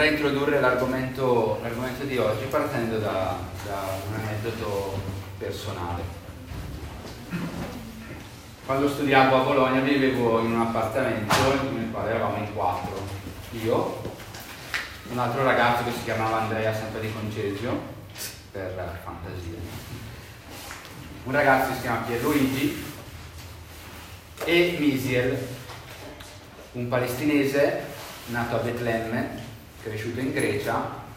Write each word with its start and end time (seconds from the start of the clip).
vorrei 0.00 0.14
introdurre 0.14 0.60
l'argomento, 0.60 1.58
l'argomento, 1.60 2.04
di 2.04 2.16
oggi 2.16 2.46
partendo 2.46 2.96
da, 3.00 3.36
da 3.66 3.98
un 4.08 4.14
aneddoto 4.14 4.98
personale. 5.36 6.02
Quando 8.64 8.88
studiavo 8.88 9.36
a 9.36 9.44
Bologna 9.44 9.80
vivevo 9.80 10.40
in 10.40 10.52
un 10.52 10.60
appartamento 10.62 11.34
nel 11.74 11.90
quale 11.92 12.10
eravamo 12.12 12.38
in 12.38 12.54
quattro. 12.54 12.98
Io, 13.62 14.02
un 15.10 15.18
altro 15.18 15.44
ragazzo 15.44 15.84
che 15.84 15.92
si 15.92 16.04
chiamava 16.04 16.40
Andrea, 16.40 16.72
sempre 16.72 17.02
di 17.02 17.12
Concesio, 17.12 17.78
per 18.52 19.00
fantasia, 19.04 19.58
un 21.24 21.32
ragazzo 21.32 21.68
che 21.68 21.74
si 21.74 21.80
chiama 21.82 22.06
Pierluigi 22.06 22.84
e 24.44 24.76
Misiel, 24.78 25.46
un 26.72 26.88
palestinese 26.88 27.82
nato 28.28 28.56
a 28.56 28.58
Betlemme 28.60 29.39
cresciuto 29.82 30.20
in 30.20 30.32
Grecia 30.32 31.08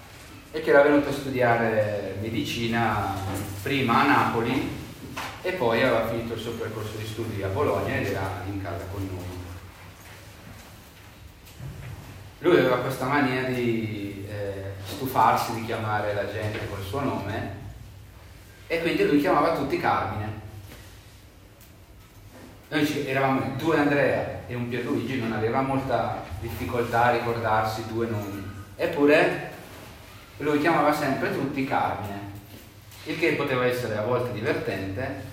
e 0.52 0.62
che 0.62 0.70
era 0.70 0.84
venuto 0.84 1.10
a 1.10 1.14
studiare 1.14 2.18
medicina 2.22 3.16
prima 3.62 4.02
a 4.02 4.08
Napoli 4.08 4.82
e 5.42 5.52
poi 5.54 5.82
aveva 5.82 6.08
finito 6.08 6.34
il 6.34 6.40
suo 6.40 6.52
percorso 6.54 6.96
di 6.98 7.06
studi 7.06 7.44
a 7.44 7.48
Bologna 7.48 7.96
ed 7.96 8.08
era 8.08 8.44
in 8.48 8.62
casa 8.62 8.86
con 8.92 9.08
noi. 9.12 9.42
Lui 12.40 12.60
aveva 12.60 12.78
questa 12.78 13.06
mania 13.06 13.44
di 13.44 14.26
eh, 14.30 14.74
stufarsi 14.86 15.54
di 15.56 15.66
chiamare 15.66 16.14
la 16.14 16.32
gente 16.32 16.60
col 16.70 16.84
suo 16.84 17.02
nome 17.02 17.62
e 18.68 18.82
quindi 18.82 19.06
lui 19.06 19.20
chiamava 19.20 19.56
tutti 19.56 19.80
Carmine. 19.80 20.42
Noi 22.70 23.08
eravamo 23.08 23.56
due 23.58 23.78
Andrea 23.78 24.42
e 24.48 24.56
un 24.56 24.68
Pierluigi, 24.68 25.20
non 25.20 25.34
aveva 25.34 25.62
molta 25.62 26.24
difficoltà 26.40 27.06
a 27.06 27.12
ricordarsi 27.12 27.86
due 27.88 28.08
nomi. 28.08 28.53
Eppure 28.76 29.52
lui 30.38 30.60
chiamava 30.60 30.94
sempre 30.94 31.32
tutti 31.34 31.66
Carmine, 31.66 32.32
il 33.06 33.20
che 33.20 33.34
poteva 33.34 33.66
essere 33.66 33.98
a 33.98 34.04
volte 34.04 34.32
divertente 34.32 35.32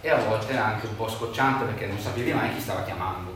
e 0.00 0.10
a 0.10 0.16
volte 0.16 0.56
anche 0.56 0.86
un 0.86 0.96
po' 0.96 1.08
scocciante 1.08 1.64
perché 1.64 1.86
non 1.86 1.98
sapevi 1.98 2.32
mai 2.32 2.52
chi 2.54 2.60
stava 2.60 2.82
chiamando. 2.82 3.32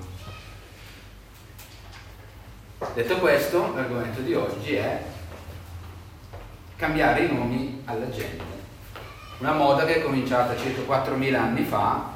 Detto 2.94 3.18
questo, 3.18 3.74
l'argomento 3.74 4.20
di 4.20 4.34
oggi 4.34 4.74
è 4.74 5.02
cambiare 6.76 7.24
i 7.24 7.32
nomi 7.32 7.82
alla 7.86 8.08
gente. 8.10 8.56
Una 9.38 9.52
moda 9.52 9.84
che 9.84 9.96
è 9.96 10.02
cominciata 10.02 10.56
circa 10.56 10.82
4.000 10.82 11.34
anni 11.34 11.64
fa 11.64 12.10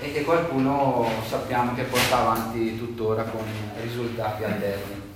e 0.00 0.12
che 0.12 0.24
qualcuno 0.24 1.08
sappiamo 1.26 1.74
che 1.74 1.82
porta 1.84 2.18
avanti 2.18 2.78
tuttora 2.78 3.22
con 3.22 3.44
risultati 3.80 4.44
alterni. 4.44 5.07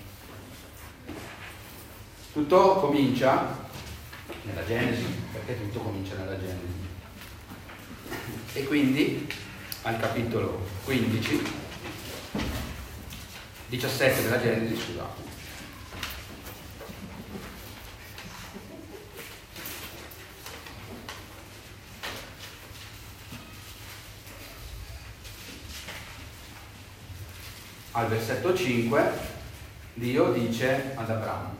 Tutto 2.33 2.77
comincia 2.77 3.59
nella 4.45 4.65
Genesi, 4.65 5.05
perché 5.33 5.61
tutto 5.61 5.81
comincia 5.81 6.15
nella 6.17 6.39
Genesi. 6.39 6.89
E 8.55 8.65
quindi 8.65 9.31
al 9.83 10.01
capitolo 10.01 10.67
15, 10.85 11.43
17 13.69 14.23
della 14.23 14.41
Genesi, 14.41 14.81
scusate. 14.81 15.31
Al 27.91 28.09
versetto 28.09 28.57
5 28.57 29.13
Dio 29.95 30.33
dice 30.33 30.93
ad 30.95 31.11
Abramo, 31.11 31.55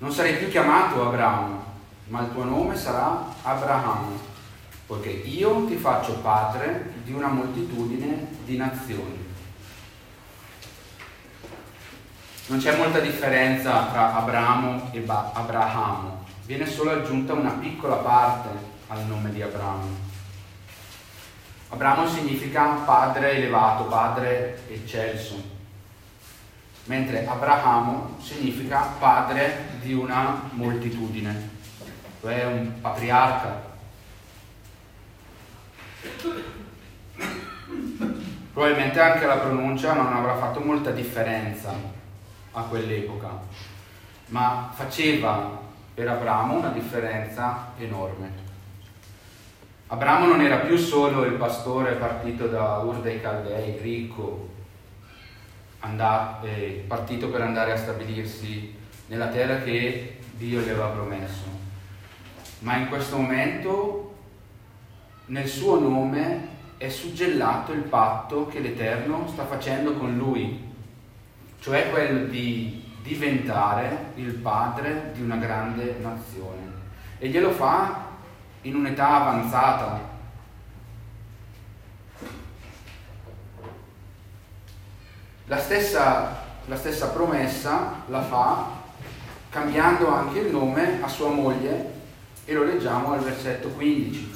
non 0.00 0.12
sarai 0.12 0.36
più 0.36 0.48
chiamato 0.48 1.06
Abramo, 1.06 1.62
ma 2.08 2.20
il 2.22 2.32
tuo 2.32 2.44
nome 2.44 2.74
sarà 2.74 3.22
Abramo, 3.42 4.18
poiché 4.86 5.10
io 5.10 5.66
ti 5.66 5.76
faccio 5.76 6.14
padre 6.20 6.94
di 7.04 7.12
una 7.12 7.28
moltitudine 7.28 8.26
di 8.44 8.56
nazioni. 8.56 9.28
Non 12.46 12.58
c'è 12.58 12.76
molta 12.78 12.98
differenza 12.98 13.88
tra 13.88 14.14
Abramo 14.14 14.88
e 14.92 15.00
ba- 15.00 15.32
Abramo, 15.34 16.24
viene 16.46 16.66
solo 16.66 16.92
aggiunta 16.92 17.34
una 17.34 17.52
piccola 17.52 17.96
parte 17.96 18.48
al 18.88 19.04
nome 19.04 19.30
di 19.30 19.42
Abramo. 19.42 20.08
Abramo 21.68 22.08
significa 22.08 22.64
padre 22.86 23.32
elevato, 23.32 23.84
padre 23.84 24.62
eccelso, 24.66 25.58
mentre 26.84 27.26
Abramo 27.26 28.16
significa 28.20 28.94
padre 28.98 29.68
di 29.80 29.92
una 29.92 30.48
moltitudine, 30.52 31.50
cioè 32.20 32.44
un 32.44 32.80
patriarca. 32.80 33.68
Probabilmente 38.52 39.00
anche 39.00 39.26
la 39.26 39.38
pronuncia 39.38 39.92
non 39.92 40.12
avrà 40.12 40.36
fatto 40.36 40.60
molta 40.60 40.90
differenza 40.90 41.72
a 42.52 42.62
quell'epoca, 42.62 43.28
ma 44.26 44.70
faceva 44.72 45.58
per 45.94 46.08
Abramo 46.08 46.58
una 46.58 46.70
differenza 46.70 47.72
enorme. 47.78 48.48
Abramo 49.86 50.26
non 50.26 50.40
era 50.40 50.58
più 50.58 50.76
solo 50.76 51.24
il 51.24 51.32
pastore 51.32 51.94
partito 51.94 52.46
da 52.46 52.78
Ur 52.78 53.00
dei 53.00 53.20
Caldei, 53.20 53.76
ricco, 53.80 54.49
andato, 55.80 56.46
eh, 56.46 56.84
partito 56.86 57.28
per 57.28 57.42
andare 57.42 57.72
a 57.72 57.76
stabilirsi 57.76 58.74
nella 59.06 59.28
terra 59.28 59.62
che 59.62 60.18
Dio 60.32 60.60
gli 60.60 60.68
aveva 60.68 60.88
promesso. 60.88 61.58
Ma 62.60 62.76
in 62.76 62.88
questo 62.88 63.16
momento 63.16 64.14
nel 65.26 65.48
suo 65.48 65.78
nome 65.78 66.48
è 66.76 66.88
suggellato 66.88 67.72
il 67.72 67.82
patto 67.82 68.46
che 68.46 68.60
l'Eterno 68.60 69.28
sta 69.28 69.44
facendo 69.44 69.94
con 69.94 70.16
lui, 70.16 70.68
cioè 71.60 71.90
quello 71.90 72.26
di 72.26 72.84
diventare 73.02 74.12
il 74.16 74.34
padre 74.34 75.10
di 75.14 75.22
una 75.22 75.36
grande 75.36 75.96
nazione. 76.00 76.58
E 77.18 77.28
glielo 77.28 77.50
fa 77.50 78.08
in 78.62 78.74
un'età 78.74 79.08
avanzata, 79.08 80.00
La 85.50 85.58
stessa, 85.58 86.44
la 86.66 86.76
stessa 86.76 87.08
promessa 87.08 88.04
la 88.06 88.22
fa 88.22 88.68
cambiando 89.48 90.06
anche 90.08 90.38
il 90.38 90.52
nome 90.52 91.02
a 91.02 91.08
sua 91.08 91.30
moglie 91.30 91.92
e 92.44 92.54
lo 92.54 92.62
leggiamo 92.62 93.14
al 93.14 93.18
versetto 93.18 93.66
15. 93.70 94.30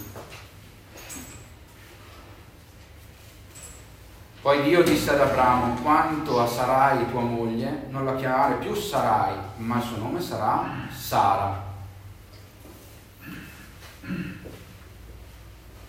Poi 4.42 4.62
Dio 4.64 4.82
disse 4.82 5.10
ad 5.10 5.20
Abramo, 5.20 5.80
quanto 5.82 6.41
a 6.41 6.48
Sarai 6.48 7.08
tua 7.08 7.20
moglie, 7.20 7.86
non 7.91 8.04
la 8.04 8.16
chiamare 8.16 8.56
più 8.56 8.75
Sarai, 8.75 9.36
ma 9.58 9.76
il 9.76 9.82
suo 9.84 9.98
nome 9.98 10.20
sarà 10.20 10.69
Sara. 10.92 11.62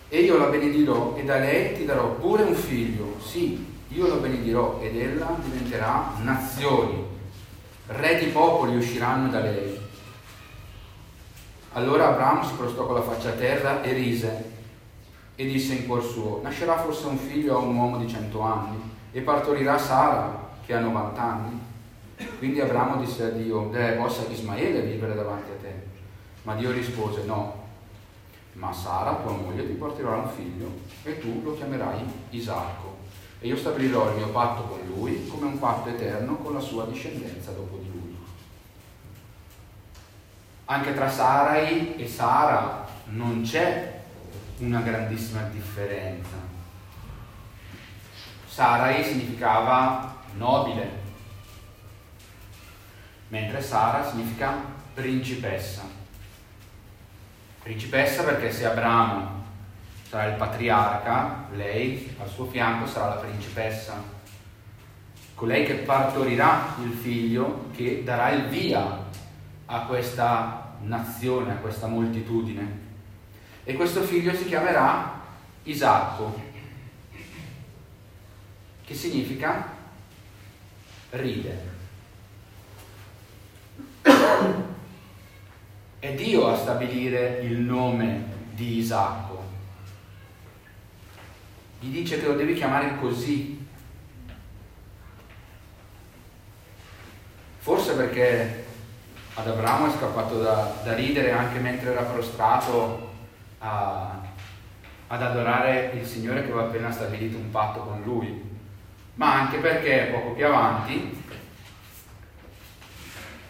E 0.08 0.20
io 0.20 0.38
la 0.38 0.46
benedirò 0.46 1.16
e 1.16 1.24
da 1.24 1.38
lei 1.38 1.74
ti 1.74 1.84
darò 1.84 2.10
pure 2.10 2.44
un 2.44 2.54
figlio, 2.54 3.18
sì, 3.20 3.74
io 3.88 4.08
lo 4.08 4.16
benedirò 4.16 4.80
ed 4.80 4.96
ella 4.96 5.36
diventerà 5.42 6.12
nazioni, 6.22 7.04
re 7.86 8.18
di 8.18 8.26
popoli 8.26 8.76
usciranno 8.76 9.30
da 9.30 9.40
lei. 9.40 9.78
Allora 11.72 12.08
Abramo 12.08 12.44
si 12.44 12.54
prostò 12.54 12.86
con 12.86 12.94
la 12.94 13.02
faccia 13.02 13.28
a 13.28 13.32
terra 13.32 13.82
e 13.82 13.92
rise 13.92 14.54
e 15.36 15.46
disse 15.46 15.74
in 15.74 15.86
cuor 15.86 16.02
suo, 16.02 16.40
nascerà 16.42 16.78
forse 16.78 17.06
un 17.06 17.18
figlio 17.18 17.56
a 17.56 17.60
un 17.60 17.76
uomo 17.76 17.98
di 17.98 18.08
cento 18.08 18.40
anni 18.40 18.80
e 19.12 19.20
partorirà 19.20 19.78
Sara 19.78 20.54
che 20.64 20.74
ha 20.74 20.80
90 20.80 21.22
anni. 21.22 21.60
Quindi 22.38 22.60
Abramo 22.60 22.96
disse 22.96 23.24
a 23.24 23.28
Dio, 23.28 23.68
deh, 23.70 23.92
possa 23.92 24.26
Ismaele 24.28 24.80
vivere 24.80 25.14
davanti 25.14 25.50
a 25.50 25.62
te. 25.62 25.74
Ma 26.42 26.54
Dio 26.54 26.70
rispose, 26.70 27.24
no, 27.24 27.64
ma 28.54 28.72
Sara, 28.72 29.14
tua 29.16 29.32
moglie, 29.32 29.66
ti 29.66 29.74
porterà 29.74 30.16
un 30.16 30.28
figlio 30.28 30.70
e 31.02 31.20
tu 31.20 31.42
lo 31.44 31.54
chiamerai 31.54 32.04
Isacco 32.30 32.95
e 33.40 33.46
io 33.48 33.56
stabilirò 33.56 34.10
il 34.10 34.16
mio 34.16 34.28
patto 34.30 34.62
con 34.62 34.80
lui 34.86 35.26
come 35.28 35.46
un 35.46 35.58
patto 35.58 35.90
eterno 35.90 36.36
con 36.36 36.54
la 36.54 36.60
sua 36.60 36.86
discendenza 36.86 37.50
dopo 37.50 37.76
di 37.76 37.90
lui. 37.90 38.16
Anche 40.66 40.94
tra 40.94 41.10
Sarai 41.10 41.96
e 41.96 42.08
Sara 42.08 42.86
non 43.06 43.42
c'è 43.42 44.00
una 44.58 44.80
grandissima 44.80 45.42
differenza. 45.42 46.54
Sarai 48.48 49.04
significava 49.04 50.16
nobile, 50.36 50.90
mentre 53.28 53.60
Sara 53.60 54.08
significa 54.08 54.54
principessa. 54.94 55.82
Principessa 57.62 58.22
perché 58.22 58.50
se 58.50 58.64
Abramo 58.64 59.35
sarà 60.08 60.26
il 60.30 60.36
patriarca, 60.36 61.46
lei 61.52 62.14
al 62.20 62.28
suo 62.28 62.46
fianco 62.46 62.86
sarà 62.86 63.14
la 63.14 63.20
principessa. 63.20 64.14
colei 65.34 65.66
che 65.66 65.74
partorirà 65.74 66.76
il 66.82 66.92
figlio 66.92 67.68
che 67.74 68.02
darà 68.02 68.30
il 68.30 68.48
via 68.48 69.04
a 69.66 69.80
questa 69.80 70.76
nazione, 70.80 71.52
a 71.52 71.56
questa 71.56 71.86
moltitudine. 71.88 72.84
E 73.64 73.74
questo 73.74 74.02
figlio 74.02 74.34
si 74.34 74.46
chiamerà 74.46 75.20
Isacco, 75.64 76.40
che 78.84 78.94
significa 78.94 79.74
ride. 81.10 81.74
È 85.98 86.14
Dio 86.14 86.46
a 86.46 86.56
stabilire 86.56 87.40
il 87.42 87.58
nome 87.58 88.24
di 88.52 88.78
Isacco. 88.78 89.25
Gli 91.78 91.88
dice 91.88 92.18
che 92.18 92.26
lo 92.26 92.34
devi 92.34 92.54
chiamare 92.54 92.96
così. 92.98 93.64
Forse 97.58 97.94
perché 97.94 98.64
ad 99.34 99.48
Abramo 99.48 99.88
è 99.88 99.96
scappato 99.96 100.40
da, 100.40 100.80
da 100.82 100.94
ridere 100.94 101.32
anche 101.32 101.58
mentre 101.58 101.90
era 101.90 102.02
prostrato 102.02 103.12
a, 103.58 104.20
ad 105.08 105.22
adorare 105.22 105.92
il 105.94 106.06
Signore 106.06 106.40
che 106.40 106.50
aveva 106.50 106.68
appena 106.68 106.90
stabilito 106.90 107.36
un 107.36 107.50
patto 107.50 107.80
con 107.80 108.02
lui, 108.02 108.42
ma 109.14 109.34
anche 109.34 109.58
perché 109.58 110.10
poco 110.12 110.30
più 110.30 110.46
avanti, 110.46 111.22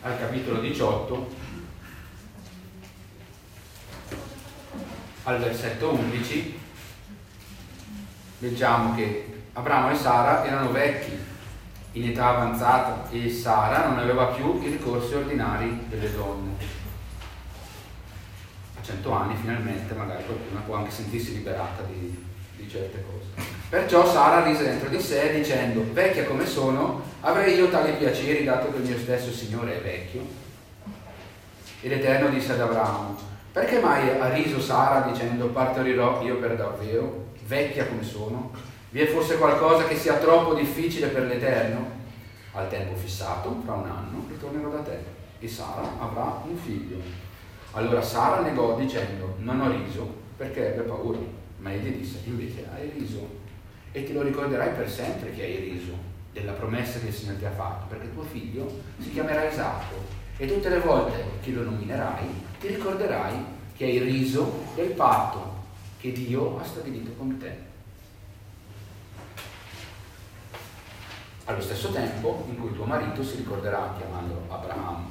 al 0.03 0.19
capitolo 0.19 0.61
18, 0.61 1.35
al 5.25 5.39
versetto 5.39 5.93
11, 5.93 6.59
leggiamo 8.39 8.95
che 8.95 9.35
Abramo 9.53 9.91
e 9.91 9.95
Sara 9.97 10.45
erano 10.45 10.71
vecchi, 10.71 11.19
in 11.93 12.09
età 12.11 12.29
avanzata, 12.29 13.09
e 13.11 13.31
Sara 13.31 13.87
non 13.89 13.99
aveva 13.99 14.27
più 14.27 14.61
i 14.63 14.69
ricorsi 14.69 15.15
ordinari 15.15 15.87
delle 15.89 16.15
donne. 16.15 16.53
A 18.79 18.83
cento 18.83 19.13
anni 19.13 19.35
finalmente 19.35 19.95
magari 19.95 20.25
qualcuno 20.27 20.61
può 20.67 20.77
anche 20.77 20.91
sentirsi 20.91 21.33
liberata 21.33 21.83
di, 21.85 22.25
di 22.57 22.69
certe 22.69 23.03
cose. 23.11 23.49
Perciò 23.71 24.07
Sara 24.07 24.45
rise 24.45 24.65
dentro 24.65 24.91
di 24.91 25.01
sé 25.01 25.33
dicendo, 25.33 25.85
vecchia 25.93 26.27
come 26.27 26.47
sono, 26.47 27.03
avrei 27.23 27.57
io 27.57 27.71
tali 27.71 27.93
piaceri 27.93 28.45
dato 28.45 28.71
che 28.71 28.77
il 28.77 28.89
mio 28.89 28.99
stesso 28.99 29.33
Signore 29.33 29.79
è 29.79 29.83
vecchio? 29.83 30.45
E 31.81 31.89
l'Eterno 31.89 32.29
disse 32.29 32.53
ad 32.53 32.61
Abramo, 32.61 33.17
perché 33.53 33.81
mai 33.81 34.21
ha 34.21 34.29
riso 34.29 34.61
Sara 34.61 35.01
dicendo 35.11 35.47
partorirò 35.47 36.23
io 36.23 36.37
per 36.37 36.57
davvero, 36.57 37.26
vecchia 37.47 37.87
come 37.87 38.03
sono? 38.03 38.51
Vi 38.91 39.01
è 39.01 39.07
forse 39.07 39.37
qualcosa 39.37 39.85
che 39.85 39.97
sia 39.97 40.15
troppo 40.15 40.55
difficile 40.55 41.09
per 41.09 41.25
l'Eterno? 41.25 41.95
Al 42.53 42.69
tempo 42.69 42.95
fissato, 42.97 43.61
fra 43.65 43.75
un 43.75 43.89
anno, 43.89 44.25
ritornerò 44.29 44.71
da 44.71 44.81
te 44.81 44.99
e 45.39 45.49
Sara 45.49 45.89
avrà 45.99 46.43
un 46.47 46.57
figlio. 46.57 46.99
Allora 47.73 48.01
Sara 48.01 48.41
negò 48.41 48.77
dicendo, 48.77 49.35
non 49.39 49.61
ho 49.61 49.71
riso 49.71 50.09
perché 50.37 50.75
ebbe 50.75 50.83
paura. 50.83 51.19
Ma 51.59 51.73
egli 51.73 51.97
disse, 51.97 52.21
invece 52.25 52.67
hai 52.75 52.91
riso 52.97 53.45
e 53.93 54.05
ti 54.05 54.13
lo 54.13 54.23
ricorderai 54.23 54.75
per 54.75 54.91
sempre 54.91 55.33
che 55.33 55.43
hai 55.43 55.57
riso 55.57 55.93
della 56.33 56.53
promessa 56.53 56.99
che 56.99 57.07
il 57.07 57.15
Signore 57.15 57.39
ti 57.39 57.47
ha 57.47 57.51
fatto, 57.51 57.87
perché 57.89 58.13
tuo 58.13 58.23
figlio 58.23 58.71
si 58.99 59.11
chiamerà 59.11 59.51
Isacco 59.51 59.95
e 60.37 60.47
tutte 60.47 60.69
le 60.69 60.81
volte 60.81 61.25
che 61.43 61.51
lo 61.51 61.63
nominerai 61.63 62.27
ti 62.61 62.67
ricorderai 62.69 63.35
che 63.75 63.85
hai 63.85 63.99
riso 63.99 64.65
del 64.75 64.91
patto 64.91 65.56
che 66.07 66.13
Dio 66.13 66.61
ha 66.61 66.65
stabilito 66.65 67.11
con 67.15 67.37
te. 67.37 67.75
Allo 71.47 71.61
stesso 71.61 71.91
tempo 71.91 72.45
in 72.49 72.59
cui 72.61 72.73
tuo 72.75 72.85
marito 72.85 73.25
si 73.25 73.37
ricorderà, 73.37 73.93
chiamandolo 73.97 74.47
Abramo, 74.49 75.11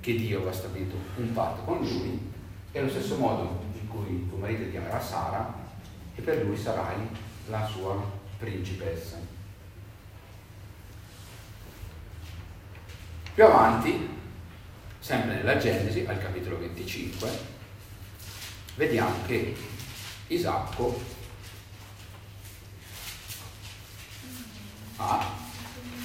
che 0.00 0.14
Dio 0.16 0.38
aveva 0.38 0.52
stabilito 0.52 0.96
un 1.16 1.32
patto 1.32 1.62
con 1.62 1.78
lui, 1.78 2.32
e 2.70 2.78
allo 2.78 2.90
stesso 2.90 3.16
modo 3.16 3.62
in 3.72 3.88
cui 3.88 4.28
tuo 4.28 4.36
marito 4.36 4.68
chiamerà 4.70 5.00
Sara, 5.00 5.54
e 6.14 6.20
per 6.20 6.44
lui 6.44 6.56
sarai 6.56 6.98
la 7.48 7.66
sua 7.66 7.98
principessa. 8.38 9.16
Più 13.32 13.44
avanti 13.44 14.08
sempre 14.98 15.36
nella 15.36 15.56
Genesi, 15.56 16.04
al 16.04 16.18
capitolo 16.18 16.58
25, 16.58 17.28
vediamo 18.76 19.14
che 19.26 19.78
Isacco 20.30 21.02
ha 24.96 25.18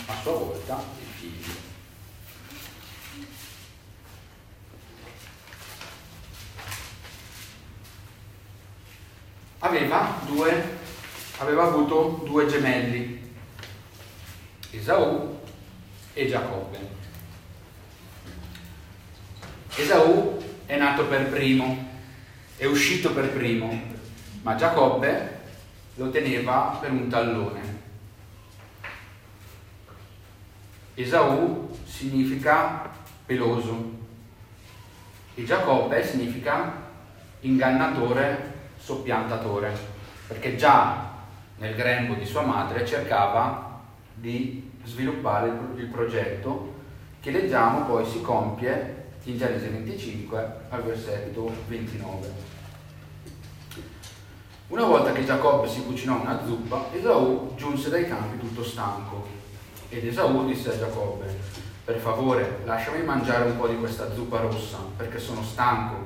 a 0.08 0.22
sua 0.24 0.32
volta 0.32 0.84
il 1.00 1.08
figlio. 1.20 1.54
Aveva, 9.60 10.20
due, 10.26 10.78
aveva 11.38 11.64
avuto 11.66 12.24
due 12.26 12.48
gemelli, 12.48 13.32
Esaù 14.72 15.40
e 16.14 16.28
Giacobbe. 16.28 16.80
Esaù 19.76 20.44
è 20.66 20.78
nato 20.78 21.06
per 21.06 21.30
primo, 21.30 21.94
è 22.58 22.66
uscito 22.66 23.14
per 23.14 23.32
primo, 23.32 23.94
ma 24.46 24.54
Giacobbe 24.54 25.40
lo 25.96 26.12
teneva 26.12 26.78
per 26.80 26.92
un 26.92 27.08
tallone. 27.08 27.62
Esaù 30.94 31.76
significa 31.84 32.92
peloso 33.26 33.94
e 35.34 35.44
Giacobbe 35.44 36.06
significa 36.06 36.74
ingannatore, 37.40 38.54
soppiantatore, 38.78 39.76
perché 40.28 40.56
già 40.56 41.12
nel 41.58 41.74
grembo 41.74 42.14
di 42.14 42.26
sua 42.26 42.44
madre 42.44 42.86
cercava 42.86 43.82
di 44.14 44.72
sviluppare 44.84 45.48
il 45.76 45.88
progetto 45.88 46.74
che 47.20 47.32
leggiamo 47.32 47.86
poi 47.86 48.06
si 48.06 48.22
compie 48.22 49.06
in 49.24 49.38
Genesi 49.38 49.70
25 49.70 50.56
al 50.70 50.84
versetto 50.84 51.52
29. 51.68 52.55
Una 54.68 54.84
volta 54.86 55.12
che 55.12 55.24
Giacobbe 55.24 55.68
si 55.68 55.84
cucinò 55.84 56.22
una 56.22 56.42
zuppa, 56.44 56.88
Esaù 56.92 57.54
giunse 57.56 57.92
dai 57.92 58.08
campi 58.08 58.40
tutto 58.40 58.64
stanco. 58.64 59.28
Ed 59.90 60.08
Esaù 60.08 60.44
disse 60.48 60.70
a 60.72 60.78
Giacobbe, 60.80 61.32
per 61.84 62.00
favore 62.00 62.62
lasciami 62.66 63.04
mangiare 63.04 63.52
un 63.52 63.58
po' 63.58 63.68
di 63.68 63.78
questa 63.78 64.12
zuppa 64.12 64.40
rossa, 64.40 64.80
perché 64.98 65.20
sono 65.20 65.44
stanco. 65.44 65.98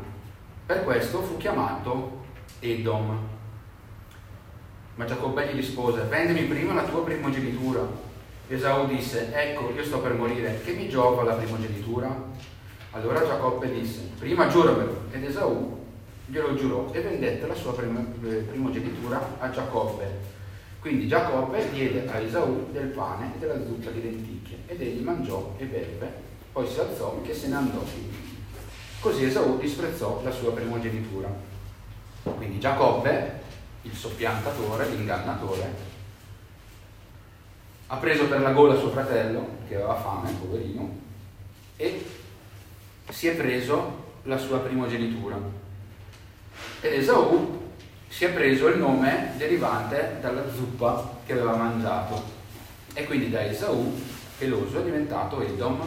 Per 0.65 0.83
questo 0.83 1.21
fu 1.21 1.37
chiamato 1.37 2.25
Edom. 2.59 3.17
Ma 4.95 5.05
Giacobbe 5.05 5.47
gli 5.47 5.55
rispose, 5.55 6.01
vendimi 6.01 6.41
prima 6.41 6.73
la 6.73 6.83
tua 6.83 7.01
primogenitura. 7.01 7.87
Esaù 8.49 8.87
disse, 8.87 9.33
ecco, 9.33 9.71
io 9.73 9.85
sto 9.85 9.99
per 9.99 10.15
morire, 10.15 10.59
che 10.65 10.73
mi 10.73 10.89
giova 10.89 11.23
la 11.23 11.35
primogenitura? 11.35 12.13
Allora 12.91 13.25
Giacobbe 13.25 13.71
disse, 13.71 14.09
prima 14.19 14.49
giuramelo, 14.49 15.03
ed 15.11 15.23
Esaù 15.23 15.78
glielo 16.29 16.55
giurò 16.55 16.91
e 16.91 17.01
vendette 17.01 17.47
la 17.47 17.55
sua 17.55 17.73
eh, 17.73 18.35
primogenitura 18.35 19.37
a 19.39 19.49
Giacobbe. 19.49 20.37
Quindi 20.79 21.07
Giacobbe 21.07 21.69
diede 21.71 22.09
a 22.09 22.19
Esaù 22.19 22.67
del 22.71 22.87
pane 22.87 23.33
e 23.35 23.39
della 23.39 23.57
zuppa 23.65 23.89
di 23.89 24.01
lenticchie, 24.01 24.59
ed 24.67 24.81
egli 24.81 25.01
mangiò 25.01 25.55
e 25.57 25.65
beve, 25.65 26.13
poi 26.53 26.67
si 26.67 26.79
alzò 26.79 27.19
e 27.25 27.33
se 27.33 27.47
ne 27.47 27.55
andò. 27.55 27.83
Così 29.01 29.25
Esaù 29.25 29.57
disprezzò 29.57 30.21
la 30.23 30.31
sua 30.31 30.53
primogenitura. 30.53 31.29
Quindi 32.23 32.59
Giacobbe, 32.59 33.41
il 33.81 33.93
soppiantatore, 33.93 34.87
l'ingannatore, 34.89 35.87
ha 37.87 37.97
preso 37.97 38.27
per 38.27 38.41
la 38.41 38.51
gola 38.51 38.77
suo 38.77 38.89
fratello, 38.89 39.57
che 39.67 39.75
aveva 39.75 39.95
fame, 39.95 40.31
poverino, 40.39 40.97
e 41.75 42.05
si 43.09 43.27
è 43.27 43.35
preso 43.35 44.07
la 44.23 44.37
sua 44.37 44.59
primogenitura. 44.59 45.58
Ed 46.81 46.93
Esaù 46.93 47.71
si 48.07 48.23
è 48.23 48.29
preso 48.31 48.67
il 48.67 48.77
nome 48.77 49.33
derivante 49.35 50.17
dalla 50.21 50.49
zuppa 50.49 51.17
che 51.25 51.33
aveva 51.33 51.55
mangiato. 51.55 52.37
E 52.93 53.03
quindi 53.03 53.29
da 53.29 53.45
Esaù, 53.45 54.01
peloso, 54.37 54.79
è 54.79 54.83
diventato 54.83 55.41
Edom, 55.41 55.85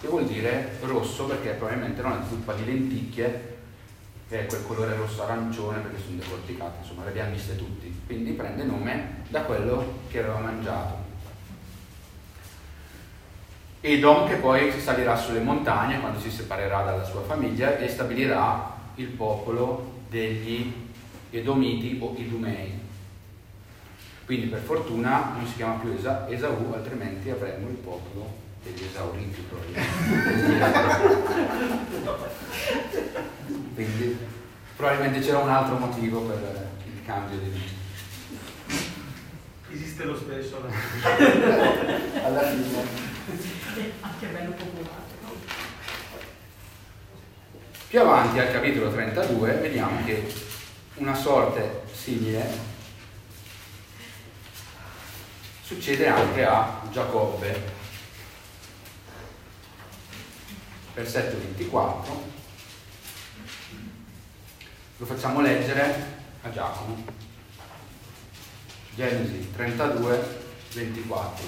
che 0.00 0.06
vuol 0.06 0.26
dire 0.26 0.76
rosso 0.82 1.24
perché 1.24 1.50
probabilmente 1.52 2.00
era 2.00 2.08
una 2.08 2.26
zuppa 2.28 2.52
di 2.52 2.66
lenticchie, 2.66 3.52
che 4.28 4.40
è 4.40 4.46
quel 4.46 4.66
colore 4.66 4.94
rosso 4.94 5.22
arancione 5.22 5.78
perché 5.78 6.02
sono 6.02 6.18
decorticate, 6.18 6.78
insomma 6.82 7.04
le 7.04 7.10
abbiamo 7.10 7.32
viste 7.32 7.56
tutti. 7.56 8.02
Quindi 8.04 8.32
prende 8.32 8.64
nome 8.64 9.22
da 9.28 9.42
quello 9.42 10.00
che 10.10 10.18
aveva 10.18 10.38
mangiato. 10.38 11.02
Edom 13.80 14.28
che 14.28 14.36
poi 14.36 14.70
salirà 14.78 15.16
sulle 15.16 15.40
montagne 15.40 16.00
quando 16.00 16.20
si 16.20 16.30
separerà 16.30 16.82
dalla 16.82 17.04
sua 17.04 17.22
famiglia 17.22 17.78
e 17.78 17.88
stabilirà 17.88 18.72
il 18.96 19.08
popolo 19.08 19.93
degli 20.14 20.72
Edomiti 21.30 21.98
o 22.00 22.14
Idumei. 22.16 22.72
Quindi 24.24 24.46
per 24.46 24.60
fortuna 24.60 25.32
non 25.36 25.44
si 25.46 25.54
chiama 25.56 25.74
più 25.80 25.92
Esa- 25.98 26.28
Esaù, 26.28 26.72
altrimenti 26.72 27.30
avremmo 27.30 27.68
il 27.68 27.74
popolo 27.74 28.32
degli 28.62 28.84
esauriti 28.88 29.44
probabilmente. 29.48 29.92
Quindi 33.74 34.16
probabilmente 34.76 35.18
c'era 35.20 35.38
un 35.38 35.48
altro 35.48 35.78
motivo 35.78 36.20
per 36.20 36.70
il 36.86 37.04
cambio 37.04 37.36
di 37.38 37.48
nome. 37.50 37.82
Esiste 39.72 40.04
lo 40.04 40.16
stesso. 40.16 40.62
Alla 42.24 42.42
fine. 42.42 43.02
Anche 44.00 44.26
bello 44.26 44.52
Più 47.94 48.02
avanti 48.02 48.40
al 48.40 48.50
capitolo 48.50 48.90
32 48.90 49.52
vediamo 49.58 50.04
che 50.04 50.26
una 50.96 51.14
sorte 51.14 51.82
simile 51.92 52.44
succede 55.62 56.08
anche 56.08 56.44
a 56.44 56.80
Giacobbe. 56.90 57.62
Versetto 60.92 61.36
24. 61.38 62.22
Lo 64.96 65.06
facciamo 65.06 65.40
leggere 65.40 66.16
a 66.42 66.50
Giacomo. 66.50 67.04
Genesi 68.96 69.52
32, 69.54 70.40
24. 70.72 71.44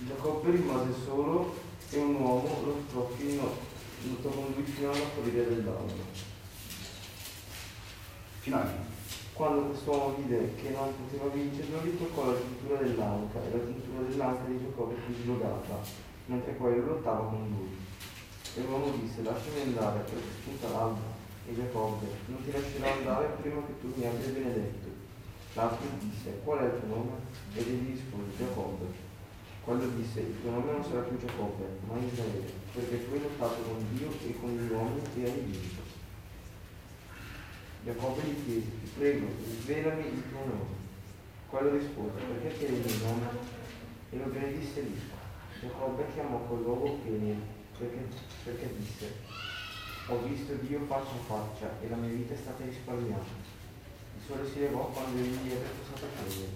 Giacobbe 0.00 0.50
rimase 0.50 0.92
solo 1.04 1.66
e 1.90 1.98
un 1.98 2.16
uomo 2.16 2.60
lo 2.64 2.84
trovò 2.90 3.08
fino 3.16 3.67
lo 4.02 4.28
con 4.28 4.52
lui 4.54 4.64
fino 4.64 4.90
alla 4.90 5.08
follia 5.14 5.42
dell'albero. 5.44 6.04
Fino 8.40 8.56
alla 8.56 8.66
fine. 8.66 8.96
Quando 9.32 9.60
quest'uomo 9.66 10.14
vide 10.16 10.54
che 10.56 10.70
non 10.70 10.92
poteva 10.96 11.28
vincerlo, 11.32 11.80
gli 11.82 11.96
toccò 11.96 12.32
la 12.32 12.38
cintura 12.38 12.80
dell'anca 12.80 13.38
e 13.38 13.56
la 13.56 13.64
cintura 13.64 14.08
dell'anca 14.08 14.42
di 14.48 14.58
Giacobbe 14.58 14.94
fu 15.06 15.12
slogata, 15.22 15.78
mentre 16.26 16.56
quello 16.56 16.86
lottava 16.86 17.26
con 17.26 17.46
lui. 17.48 17.76
E 18.56 18.66
l'uomo 18.66 18.90
disse, 18.98 19.22
lasciami 19.22 19.60
andare 19.60 20.00
perché 20.00 20.28
spunta 20.40 20.68
l'alba. 20.70 21.16
E 21.46 21.54
Giacobbe, 21.54 22.06
non 22.26 22.44
ti 22.44 22.50
lascerò 22.50 22.92
andare 22.92 23.36
prima 23.40 23.62
che 23.64 23.80
tu 23.80 23.92
mi 23.94 24.06
abbia 24.06 24.28
benedetto. 24.28 24.88
L'altro 25.54 25.86
disse, 26.00 26.40
qual 26.44 26.58
è 26.58 26.64
il 26.64 26.80
tuo 26.80 26.88
nome? 26.88 27.12
Ed 27.54 27.66
egli 27.66 27.90
rispose, 27.92 28.36
Giacobbe. 28.36 29.07
Quello 29.64 29.86
disse, 29.88 30.20
il 30.20 30.40
tuo 30.40 30.50
nome 30.50 30.72
non 30.72 30.82
sarà 30.82 31.00
più 31.00 31.18
Giacobbe, 31.18 31.64
ma 31.86 31.98
Israele, 31.98 32.50
perché 32.72 33.04
tu 33.04 33.12
hai 33.12 33.20
lottato 33.20 33.60
con 33.62 33.84
Dio 33.92 34.10
e 34.26 34.34
con 34.40 34.56
gli 34.56 34.72
uomini 34.72 35.02
e 35.16 35.24
hai 35.24 35.40
vinto. 35.40 35.82
Giacobbe 37.84 38.22
gli 38.22 38.44
chiese, 38.44 38.70
ti 38.82 38.90
prego, 38.96 39.26
svelami 39.60 40.06
il 40.06 40.22
tuo 40.30 40.38
nome. 40.40 40.76
Quello 41.48 41.70
rispose, 41.76 42.18
perché 42.18 42.56
chiedi 42.56 42.74
il 42.74 42.96
mio 42.96 43.06
nome? 43.06 43.28
E 44.10 44.16
lo 44.16 44.24
benedisse 44.24 44.80
lì. 44.80 45.00
Giacobbe 45.60 46.04
chiamò 46.14 46.38
quel 46.38 46.62
luogo 46.62 46.98
Peniel, 47.04 47.40
perché, 47.76 48.08
perché 48.44 48.74
disse, 48.78 49.14
ho 50.06 50.22
visto 50.22 50.54
Dio 50.54 50.80
faccia 50.86 51.12
a 51.12 51.24
faccia 51.26 51.70
e 51.82 51.88
la 51.88 51.96
mia 51.96 52.14
vita 52.14 52.32
è 52.32 52.36
stata 52.36 52.64
risparmiata. 52.64 53.56
Il 54.16 54.22
sole 54.26 54.48
si 54.50 54.60
levò 54.60 54.86
quando 54.88 55.20
egli 55.20 55.50
ebbe 55.50 55.66
passato 55.82 56.06
Peniel. 56.16 56.48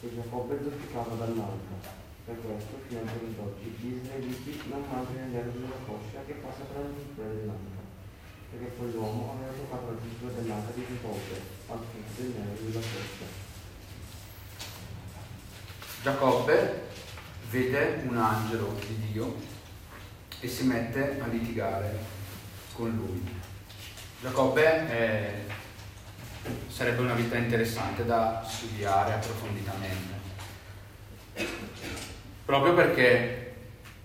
E 0.00 0.14
Giacobbe 0.14 0.58
zoppicava 0.62 1.14
dall'alto. 1.14 2.01
Per 2.24 2.36
questo, 2.40 2.78
fino 2.86 3.00
al 3.00 3.06
giorno 3.06 3.34
d'oggi, 3.34 3.74
gli 3.80 3.98
israeliti 3.98 4.62
non 4.70 4.84
mangiano 4.88 5.26
gli 5.26 5.36
alberi 5.36 5.58
della 5.58 5.82
coscia 5.84 6.22
che 6.24 6.34
passa 6.34 6.62
tra 6.70 6.80
la 6.82 6.88
cintura 6.96 7.28
dell'anca, 7.28 7.82
perché 8.50 8.76
quell'uomo 8.76 9.32
aveva 9.34 9.52
toccato 9.52 9.90
la 9.90 9.98
cintura 10.00 10.32
dell'anca 10.32 10.70
di 10.72 10.86
Giacobbe 10.86 11.40
al 11.66 11.78
punto 11.78 12.22
del 12.22 12.30
nervo 12.30 12.64
della 12.64 12.78
coscia. 12.78 13.26
Giacobbe 16.02 16.82
vede 17.50 18.02
un 18.06 18.16
angelo 18.16 18.76
di 18.86 19.12
Dio 19.12 19.36
e 20.40 20.48
si 20.48 20.64
mette 20.64 21.20
a 21.20 21.26
litigare 21.26 21.98
con 22.72 22.90
lui. 22.90 23.22
Giacobbe 24.20 24.88
è- 24.88 25.44
sarebbe 26.68 27.02
una 27.02 27.14
vita 27.14 27.36
interessante 27.36 28.04
da 28.04 28.46
studiare 28.48 29.12
approfonditamente, 29.14 30.20
proprio 32.44 32.74
perché 32.74 33.54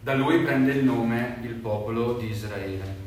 da 0.02 0.14
lui 0.14 0.42
prende 0.42 0.72
il 0.72 0.84
nome 0.84 1.38
il 1.42 1.56
popolo 1.56 2.14
di 2.14 2.30
Israele. 2.30 3.06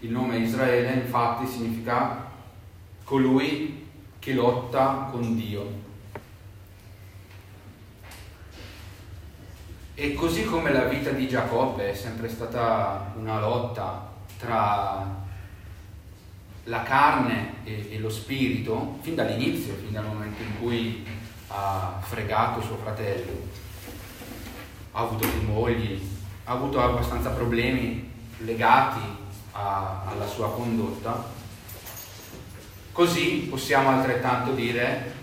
Il 0.00 0.10
nome 0.10 0.38
Israele 0.38 0.92
infatti 0.92 1.46
significa 1.46 2.30
colui 3.04 3.86
che 4.18 4.32
lotta 4.32 5.08
con 5.10 5.34
Dio. 5.34 5.86
E 9.94 10.14
così 10.14 10.44
come 10.44 10.72
la 10.72 10.84
vita 10.84 11.10
di 11.10 11.26
Giacobbe 11.26 11.90
è 11.90 11.94
sempre 11.94 12.28
stata 12.28 13.12
una 13.16 13.40
lotta 13.40 14.12
tra 14.38 15.26
la 16.64 16.82
carne 16.82 17.54
e, 17.64 17.88
e 17.90 17.98
lo 17.98 18.08
spirito, 18.08 18.98
fin 19.00 19.16
dall'inizio, 19.16 19.74
fin 19.74 19.92
dal 19.92 20.06
momento 20.06 20.42
in 20.42 20.58
cui 20.60 21.04
ha 21.48 21.98
fregato 22.00 22.60
suo 22.60 22.76
fratello, 22.76 23.32
ha 24.92 25.00
avuto 25.00 25.28
più 25.28 25.42
mogli, 25.42 26.00
ha 26.44 26.52
avuto 26.52 26.80
abbastanza 26.80 27.30
problemi 27.30 28.10
legati 28.38 29.00
a- 29.52 30.02
alla 30.06 30.26
sua 30.26 30.50
condotta, 30.50 31.24
così 32.92 33.46
possiamo 33.50 33.90
altrettanto 33.90 34.52
dire 34.52 35.14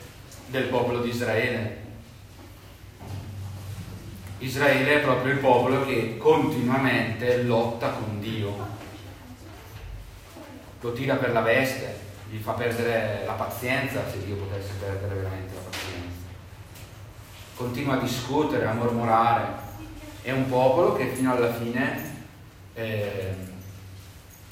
del 0.47 0.65
popolo 0.65 1.01
di 1.01 1.09
Israele. 1.09 1.83
Israele 4.39 4.95
è 4.95 4.99
proprio 4.99 5.33
il 5.33 5.39
popolo 5.39 5.85
che 5.85 6.17
continuamente 6.17 7.43
lotta 7.43 7.89
con 7.89 8.19
Dio, 8.19 8.73
lo 10.81 10.93
tira 10.93 11.15
per 11.15 11.31
la 11.31 11.41
veste, 11.41 11.99
gli 12.29 12.37
fa 12.37 12.51
perdere 12.51 13.23
la 13.25 13.33
pazienza 13.33 14.07
se 14.09 14.23
Dio 14.23 14.35
potesse 14.35 14.73
perdere 14.79 15.15
veramente. 15.15 15.54
Continua 17.55 17.93
a 17.93 17.99
discutere, 17.99 18.65
a 18.65 18.73
mormorare. 18.73 19.63
È 20.21 20.31
un 20.31 20.49
popolo 20.49 20.93
che 20.93 21.07
fino 21.13 21.33
alla 21.33 21.53
fine 21.53 22.13
eh, 22.73 23.33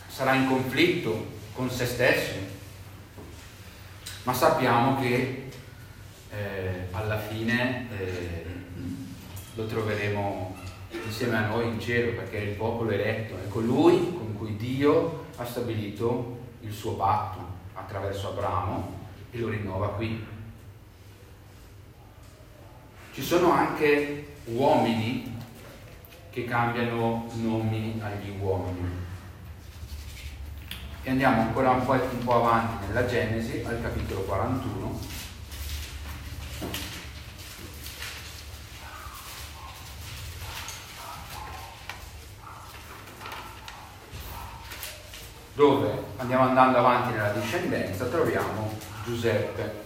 sarà 0.07 0.35
in 0.35 0.47
conflitto 0.47 1.31
con 1.53 1.69
se 1.69 1.85
stesso, 1.85 2.35
ma 4.23 4.33
sappiamo 4.33 5.01
che 5.01 5.49
eh, 6.29 6.87
alla 6.91 7.19
fine 7.19 7.87
eh, 7.97 8.45
lo 9.55 9.65
troveremo 9.65 10.55
insieme 11.05 11.35
a 11.35 11.47
noi 11.47 11.67
in 11.67 11.81
cielo 11.81 12.13
perché 12.13 12.37
è 12.37 12.41
il 12.41 12.55
popolo 12.55 12.91
eletto, 12.91 13.35
è 13.35 13.49
colui 13.49 14.13
con 14.17 14.33
cui 14.37 14.55
Dio 14.55 15.25
ha 15.35 15.45
stabilito 15.45 16.39
il 16.61 16.71
suo 16.71 16.93
patto 16.93 17.39
attraverso 17.73 18.29
Abramo 18.29 18.99
e 19.29 19.37
lo 19.39 19.49
rinnova 19.49 19.89
qui. 19.89 20.25
Ci 23.13 23.21
sono 23.21 23.51
anche 23.51 24.37
uomini 24.45 25.37
che 26.31 26.45
cambiano 26.45 27.29
nomi 27.33 28.01
agli 28.03 28.33
uomini. 28.41 28.89
E 31.03 31.09
andiamo 31.11 31.41
ancora 31.41 31.69
un 31.69 31.85
po', 31.85 31.91
un 31.91 32.23
po' 32.23 32.43
avanti 32.43 32.87
nella 32.87 33.05
Genesi, 33.05 33.63
al 33.67 33.79
capitolo 33.83 34.21
41. 34.21 35.21
dove 45.55 46.03
andiamo 46.17 46.47
andando 46.47 46.79
avanti 46.79 47.11
nella 47.11 47.29
discendenza 47.29 48.05
troviamo 48.05 48.75
Giuseppe. 49.05 49.82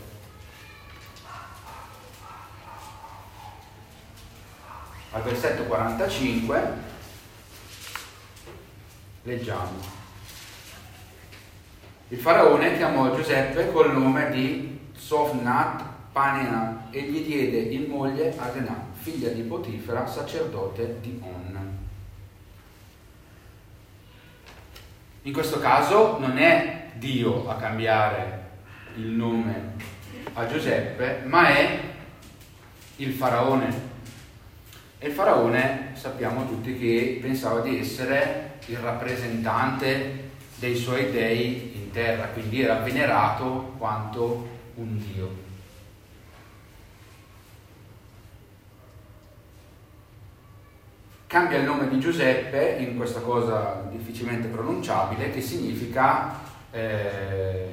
Al 5.18 5.24
versetto 5.24 5.64
45 5.64 6.74
leggiamo. 9.24 9.80
Il 12.10 12.20
faraone 12.20 12.78
chiamò 12.78 13.16
Giuseppe 13.16 13.72
col 13.72 13.94
nome 13.94 14.30
di 14.30 14.80
Sofnat 14.96 15.84
Panea 16.12 16.90
e 16.92 17.02
gli 17.02 17.26
diede 17.26 17.58
in 17.58 17.90
moglie 17.90 18.38
Adenà, 18.38 18.90
figlia 18.94 19.30
di 19.30 19.42
Potifera, 19.42 20.06
sacerdote 20.06 21.00
di 21.02 21.20
On. 21.24 21.80
In 25.24 25.34
questo 25.34 25.60
caso 25.60 26.20
non 26.20 26.38
è 26.38 26.92
Dio 26.94 27.50
a 27.50 27.56
cambiare 27.56 28.50
il 28.98 29.08
nome 29.08 29.74
a 30.34 30.46
Giuseppe, 30.46 31.24
ma 31.26 31.48
è 31.48 31.80
il 32.98 33.14
faraone. 33.14 33.96
E 35.00 35.08
il 35.08 35.14
faraone 35.14 35.92
sappiamo 35.94 36.48
tutti 36.48 36.76
che 36.78 37.20
pensava 37.22 37.60
di 37.60 37.80
essere 37.80 38.54
il 38.66 38.78
rappresentante 38.78 40.32
dei 40.56 40.76
suoi 40.76 41.12
dei 41.12 41.74
in 41.76 41.92
terra, 41.92 42.26
quindi 42.30 42.62
era 42.62 42.80
venerato 42.80 43.74
quanto 43.78 44.48
un 44.76 44.98
dio. 44.98 45.46
Cambia 51.28 51.60
il 51.60 51.66
nome 51.66 51.90
di 51.90 52.00
Giuseppe 52.00 52.78
in 52.80 52.96
questa 52.96 53.20
cosa 53.20 53.88
difficilmente 53.92 54.48
pronunciabile 54.48 55.30
che 55.30 55.42
significa 55.42 56.40
eh, 56.72 57.68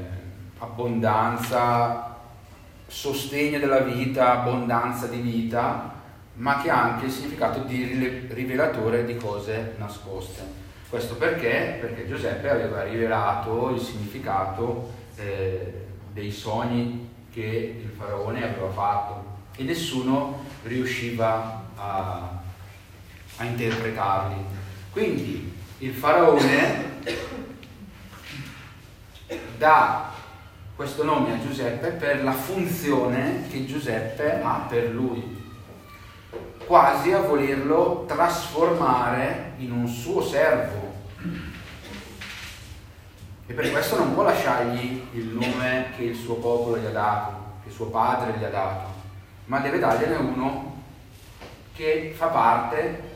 abbondanza, 0.58 2.18
sostegno 2.86 3.58
della 3.58 3.80
vita, 3.80 4.40
abbondanza 4.40 5.06
di 5.06 5.20
vita, 5.20 6.02
ma 6.34 6.60
che 6.60 6.70
ha 6.70 6.82
anche 6.82 7.06
il 7.06 7.12
significato 7.12 7.60
di 7.60 8.26
rivelatore 8.30 9.04
di 9.04 9.16
cose 9.16 9.74
nascoste. 9.78 10.42
Questo 10.88 11.16
perché? 11.16 11.78
Perché 11.80 12.06
Giuseppe 12.06 12.50
aveva 12.50 12.82
rivelato 12.82 13.70
il 13.70 13.80
significato 13.80 14.92
eh, 15.16 15.86
dei 16.12 16.30
sogni 16.30 17.10
che 17.32 17.80
il 17.82 17.90
faraone 17.96 18.44
aveva 18.44 18.70
fatto 18.70 19.24
e 19.56 19.64
nessuno 19.64 20.44
riusciva 20.64 21.62
a, 21.76 22.42
a 23.36 23.44
interpretarli. 23.44 24.36
Quindi 24.90 25.52
il 25.78 25.92
faraone 25.92 26.92
dà 29.58 30.12
questo 30.76 31.04
nome 31.04 31.32
a 31.32 31.40
Giuseppe 31.40 31.90
per 31.90 32.22
la 32.22 32.32
funzione 32.32 33.46
che 33.50 33.64
Giuseppe 33.64 34.40
ha 34.42 34.66
per 34.68 34.90
lui, 34.90 35.33
quasi 36.66 37.12
a 37.12 37.20
volerlo 37.20 38.04
trasformare 38.06 39.52
in 39.58 39.72
un 39.72 39.86
suo 39.86 40.22
servo. 40.22 40.92
E 43.46 43.52
per 43.52 43.70
questo 43.70 43.96
non 43.98 44.14
può 44.14 44.22
lasciargli 44.22 45.02
il 45.12 45.26
nome 45.26 45.92
che 45.96 46.04
il 46.04 46.16
suo 46.16 46.36
popolo 46.36 46.78
gli 46.78 46.86
ha 46.86 46.90
dato, 46.90 47.32
che 47.64 47.70
suo 47.70 47.86
padre 47.86 48.38
gli 48.38 48.44
ha 48.44 48.48
dato, 48.48 48.88
ma 49.46 49.60
deve 49.60 49.78
dargliene 49.78 50.16
uno 50.16 50.82
che 51.74 52.14
fa 52.16 52.28
parte 52.28 53.12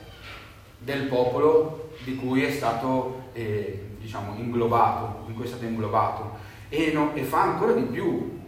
del 0.79 1.07
popolo 1.07 1.93
di 2.05 2.17
cui 2.17 2.45
è 2.45 2.51
stato 2.51 3.31
eh, 3.33 3.97
diciamo, 3.99 4.35
inglobato, 4.37 5.25
in 5.29 5.35
cui 5.35 5.45
è 5.45 5.49
stato 5.49 5.65
inglobato 5.65 6.37
e, 6.69 6.93
no, 6.93 7.15
e 7.15 7.23
fa 7.23 7.43
ancora 7.43 7.73
di 7.73 7.85
più, 7.85 8.41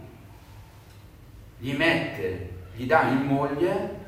gli 1.57 1.73
mette, 1.73 2.49
gli 2.75 2.85
dà 2.85 3.07
in 3.07 3.25
moglie 3.25 3.99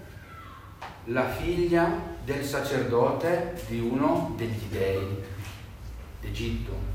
la 1.06 1.30
figlia 1.30 2.12
del 2.24 2.44
sacerdote 2.44 3.62
di 3.68 3.80
uno 3.80 4.34
degli 4.38 4.68
dei 4.70 5.22
d'Egitto. 6.22 6.92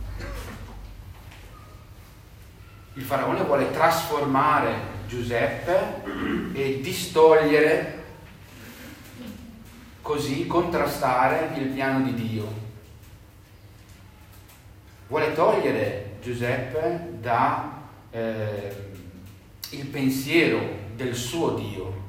Il 2.95 3.03
faraone 3.03 3.43
vuole 3.45 3.71
trasformare 3.71 4.97
Giuseppe 5.07 6.03
e 6.55 6.81
distogliere, 6.81 8.05
così 10.03 10.47
contrastare 10.47 11.51
il 11.59 11.67
piano 11.69 12.05
di 12.05 12.15
Dio. 12.15 12.67
Vuole 15.09 15.35
togliere 15.35 16.17
Giuseppe 16.21 17.19
dà 17.21 17.83
eh, 18.11 18.77
pensiero 19.91 20.61
del 20.97 21.15
suo 21.15 21.55
Dio, 21.55 22.08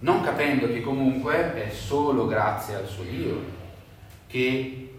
non 0.00 0.22
capendo 0.22 0.66
che 0.66 0.80
comunque 0.80 1.54
è 1.54 1.70
solo 1.70 2.26
grazie 2.26 2.74
al 2.74 2.86
suo 2.86 3.04
Dio 3.04 3.58
che 4.26 4.90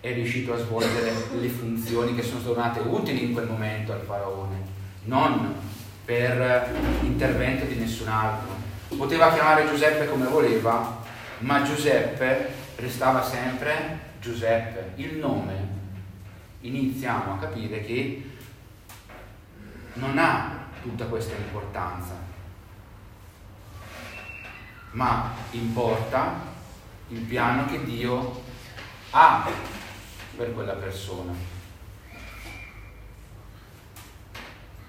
è 0.00 0.12
riuscito 0.12 0.52
a 0.52 0.58
svolgere 0.58 1.12
le 1.38 1.48
funzioni 1.48 2.14
che 2.14 2.22
sono 2.22 2.42
tornate 2.42 2.80
utili 2.80 3.24
in 3.24 3.32
quel 3.32 3.46
momento 3.46 3.92
al 3.92 4.02
faraone, 4.02 4.56
non 5.04 5.54
per 6.04 6.70
intervento 7.00 7.64
di 7.64 7.76
nessun 7.76 8.08
altro. 8.08 8.54
Poteva 8.94 9.32
chiamare 9.32 9.66
Giuseppe 9.66 10.06
come 10.06 10.26
voleva, 10.26 11.02
ma 11.38 11.62
Giuseppe 11.62 12.48
restava 12.76 13.22
sempre 13.22 13.98
Giuseppe. 14.20 14.92
Il 14.96 15.16
nome 15.16 15.68
iniziamo 16.60 17.32
a 17.32 17.38
capire 17.38 17.82
che 17.82 18.30
non 19.94 20.18
ha 20.18 20.66
tutta 20.82 21.06
questa 21.06 21.34
importanza, 21.34 22.12
ma 24.94 25.32
importa 25.52 26.52
il 27.08 27.20
piano 27.20 27.66
che 27.66 27.84
Dio 27.84 28.42
ha 29.10 29.48
per 30.36 30.52
quella 30.54 30.74
persona. 30.74 31.32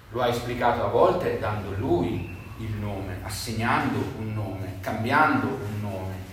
Lo 0.09 0.21
ha 0.21 0.27
esplicato 0.27 0.83
a 0.83 0.87
volte 0.87 1.39
dando 1.39 1.71
lui 1.71 2.35
il 2.57 2.71
nome, 2.75 3.19
assegnando 3.23 3.99
un 4.17 4.33
nome, 4.33 4.77
cambiando 4.79 5.47
un 5.47 5.81
nome. 5.81 6.23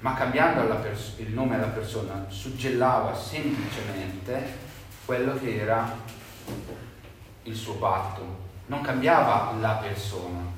ma 0.00 0.14
cambiando 0.14 0.72
pers- 0.76 1.14
il 1.16 1.32
nome 1.32 1.56
alla 1.56 1.66
persona 1.66 2.26
suggellava 2.28 3.12
semplicemente 3.12 4.56
quello 5.04 5.36
che 5.36 5.56
era 5.62 5.98
il 7.42 7.56
suo 7.56 7.74
patto, 7.74 8.45
non 8.66 8.80
cambiava 8.80 9.56
la 9.60 9.74
persona. 9.74 10.54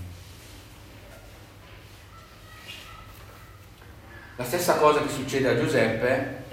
La 4.37 4.45
stessa 4.45 4.77
cosa 4.77 5.03
che 5.03 5.09
succede 5.09 5.49
a 5.49 5.59
Giuseppe, 5.59 6.45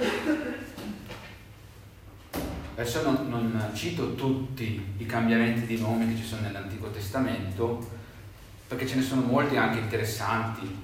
adesso 2.74 3.04
non, 3.04 3.30
non 3.30 3.72
cito 3.74 4.16
tutti 4.16 4.96
i 4.98 5.06
cambiamenti 5.06 5.66
di 5.66 5.80
nome 5.80 6.08
che 6.08 6.18
ci 6.18 6.26
sono 6.26 6.42
nell'Antico 6.42 6.90
Testamento, 6.90 7.88
perché 8.68 8.88
ce 8.88 8.96
ne 8.96 9.04
sono 9.04 9.22
molti 9.22 9.56
anche 9.56 9.80
interessanti, 9.80 10.84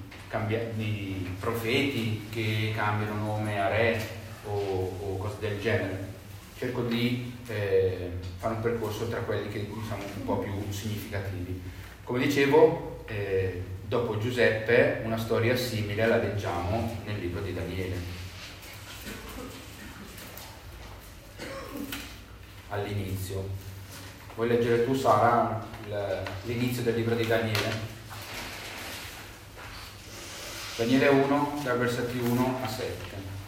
di 0.76 1.28
profeti 1.38 2.26
che 2.30 2.72
cambiano 2.74 3.16
nome 3.16 3.60
a 3.60 3.68
re 3.68 4.00
o, 4.46 4.50
o 4.50 5.16
cose 5.18 5.36
del 5.40 5.60
genere. 5.60 6.08
Cerco 6.56 6.84
di 6.84 7.31
eh, 7.46 8.10
fare 8.38 8.54
un 8.54 8.60
percorso 8.60 9.08
tra 9.08 9.20
quelli 9.20 9.48
che 9.48 9.66
diciamo 9.66 10.02
un 10.16 10.24
po' 10.24 10.38
più 10.38 10.52
significativi. 10.70 11.62
Come 12.04 12.20
dicevo, 12.20 13.04
eh, 13.06 13.62
dopo 13.86 14.18
Giuseppe 14.18 15.02
una 15.04 15.18
storia 15.18 15.56
simile 15.56 16.06
la 16.06 16.16
leggiamo 16.16 16.98
nel 17.04 17.18
libro 17.18 17.40
di 17.42 17.54
Daniele. 17.54 17.96
All'inizio. 22.68 23.60
Vuoi 24.34 24.48
leggere 24.48 24.86
tu, 24.86 24.94
Sara, 24.94 25.62
l'inizio 26.44 26.82
del 26.82 26.94
libro 26.94 27.14
di 27.14 27.26
Daniele? 27.26 27.90
Daniele 30.76 31.08
1, 31.08 31.60
dai 31.62 31.78
versetti 31.78 32.18
1 32.18 32.60
a 32.62 32.66
7. 32.66 33.41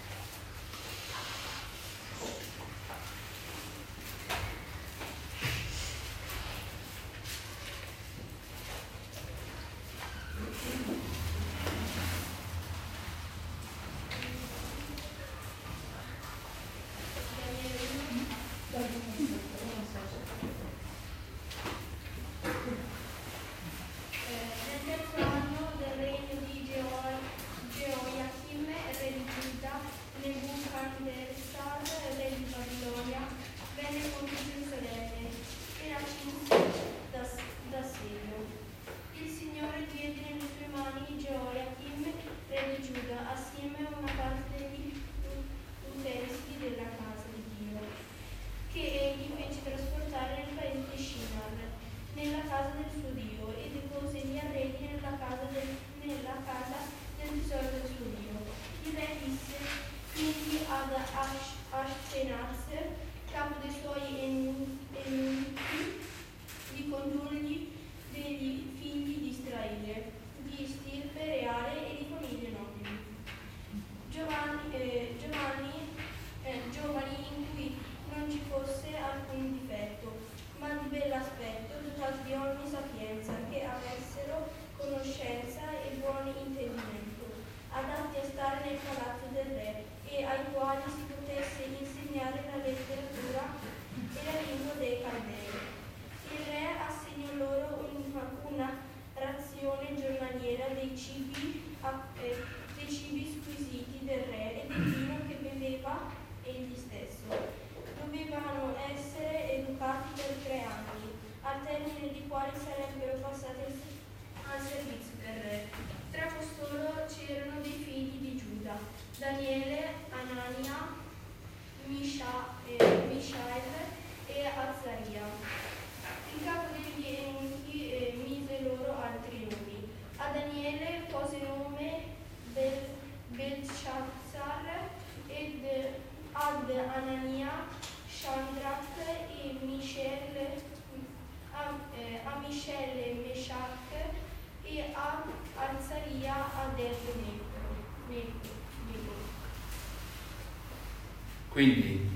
Quindi 151.55 152.11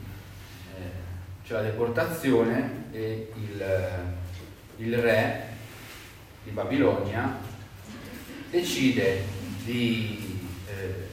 eh, 0.74 0.90
c'è 1.46 1.52
la 1.52 1.62
deportazione 1.62 2.86
e 2.90 3.30
il, 3.36 3.64
il 4.78 4.98
re 4.98 5.46
di 6.42 6.50
Babilonia 6.50 7.38
decide 8.50 9.22
di 9.62 10.40
eh, 10.66 11.06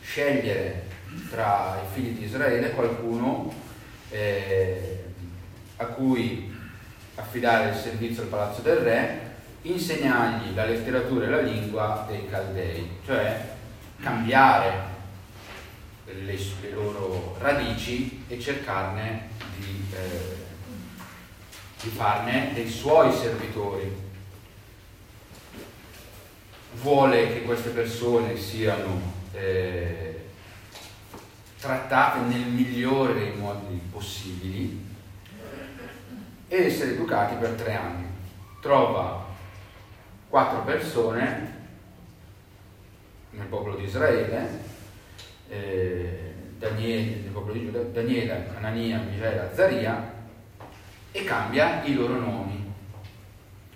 scegliere 0.00 0.84
tra 1.28 1.82
i 1.82 1.92
figli 1.92 2.18
di 2.18 2.24
Israele 2.26 2.70
qualcuno 2.70 3.52
eh, 4.10 5.02
a 5.78 5.86
cui 5.86 6.56
affidare 7.16 7.70
il 7.70 7.76
servizio 7.76 8.22
al 8.22 8.28
palazzo 8.28 8.60
del 8.60 8.76
re, 8.76 9.34
insegnargli 9.62 10.54
la 10.54 10.66
letteratura 10.66 11.26
e 11.26 11.30
la 11.30 11.40
lingua 11.40 12.06
dei 12.08 12.28
Caldei, 12.28 12.88
cioè 13.04 13.54
cambiare 14.00 14.91
le, 16.04 16.38
le 16.60 16.70
loro 16.70 17.36
radici 17.38 18.24
e 18.28 18.40
cercarne 18.40 19.28
di, 19.56 19.84
eh, 19.94 20.36
di 21.82 21.88
farne 21.88 22.52
dei 22.54 22.68
suoi 22.68 23.12
servitori. 23.12 24.00
Vuole 26.80 27.32
che 27.32 27.42
queste 27.42 27.70
persone 27.70 28.36
siano 28.36 29.00
eh, 29.32 30.24
trattate 31.60 32.20
nel 32.20 32.48
migliore 32.48 33.14
dei 33.14 33.36
modi 33.36 33.80
possibili 33.90 34.90
e 36.48 36.56
essere 36.64 36.92
educati 36.92 37.36
per 37.36 37.50
tre 37.50 37.74
anni. 37.74 38.06
Trova 38.60 39.26
quattro 40.28 40.62
persone 40.62 41.60
nel 43.30 43.46
popolo 43.46 43.76
di 43.76 43.84
Israele 43.84 44.71
eh, 45.52 46.32
Daniele, 46.58 47.30
Daniele, 47.92 48.48
Anania, 48.56 48.98
Michele, 48.98 49.40
Azzaria 49.40 50.12
e 51.12 51.24
cambia 51.24 51.82
i 51.84 51.94
loro 51.94 52.18
nomi 52.18 52.70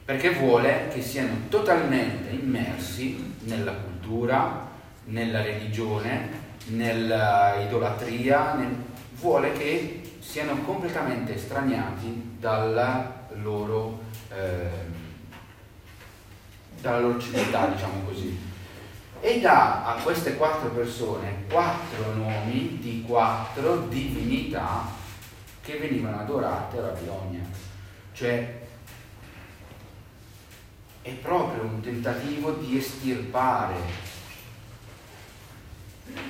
perché 0.05 0.31
vuole 0.31 0.89
che 0.93 1.03
siano 1.03 1.35
totalmente 1.49 2.31
immersi 2.31 3.35
nella 3.41 3.73
cultura, 3.73 4.69
nella 5.07 5.43
religione, 5.43 6.45
nell'idolatria, 6.69 8.55
nel... 8.55 8.77
vuole 9.15 9.51
che 9.53 10.19
siano 10.21 10.63
completamente 10.63 11.35
estraniati 11.35 12.37
dalla 12.39 13.27
loro, 13.43 14.03
eh, 14.33 14.69
dalla 16.81 17.01
loro 17.01 17.19
civiltà, 17.19 17.67
diciamo 17.67 18.03
così 18.05 18.55
e 19.21 19.41
dà 19.41 19.85
a 19.85 20.03
queste 20.03 20.37
quattro 20.37 20.69
persone 20.71 21.45
quattro 21.49 22.15
nomi 22.15 22.79
di 22.81 23.05
quattro 23.07 23.87
divinità 23.89 24.85
che 25.61 25.79
venivano 25.79 26.21
adorate 26.21 26.79
a 26.79 26.83
Babilonia. 26.83 27.41
Cioè 28.13 28.65
è 31.03 31.11
proprio 31.11 31.63
un 31.63 31.81
tentativo 31.81 32.53
di 32.53 32.79
estirpare 32.79 34.15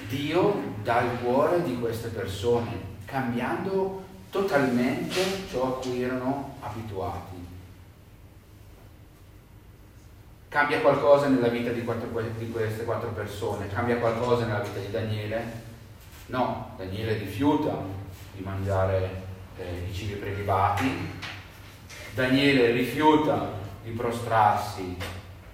Dio 0.09 0.75
dal 0.83 1.21
cuore 1.21 1.63
di 1.63 1.79
queste 1.79 2.09
persone, 2.09 2.95
cambiando 3.05 4.05
totalmente 4.31 5.21
ciò 5.51 5.67
a 5.67 5.81
cui 5.81 6.03
erano 6.03 6.57
abituati. 6.61 7.36
Cambia 10.49 10.81
qualcosa 10.81 11.27
nella 11.27 11.49
vita 11.49 11.71
di, 11.71 11.83
quattro, 11.83 12.09
di 12.39 12.51
queste 12.51 12.85
quattro 12.85 13.11
persone? 13.11 13.69
Cambia 13.69 13.97
qualcosa 13.97 14.47
nella 14.47 14.61
vita 14.61 14.79
di 14.79 14.91
Daniele? 14.91 15.65
No, 16.27 16.75
Daniele 16.77 17.19
rifiuta 17.19 17.77
di 18.33 18.43
mangiare 18.43 19.23
eh, 19.59 19.89
i 19.89 19.95
cibi 19.95 20.15
prelibati, 20.15 20.91
Daniele 22.15 22.71
rifiuta 22.71 23.53
di 23.83 23.91
prostrarsi 23.91 24.97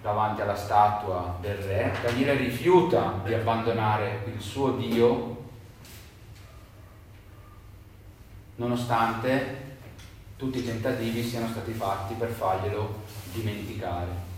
davanti 0.00 0.40
alla 0.40 0.57
statua 0.57 1.37
del 1.40 1.57
re, 1.57 1.92
Daniele 2.02 2.35
rifiuta 2.35 3.20
di 3.24 3.35
abbandonare 3.35 4.24
il 4.35 4.40
suo 4.40 4.72
Dio, 4.72 5.44
nonostante 8.57 9.61
tutti 10.37 10.59
i 10.59 10.64
tentativi 10.64 11.22
siano 11.22 11.48
stati 11.48 11.72
fatti 11.72 12.14
per 12.14 12.31
farglielo 12.31 13.00
dimenticare. 13.33 14.32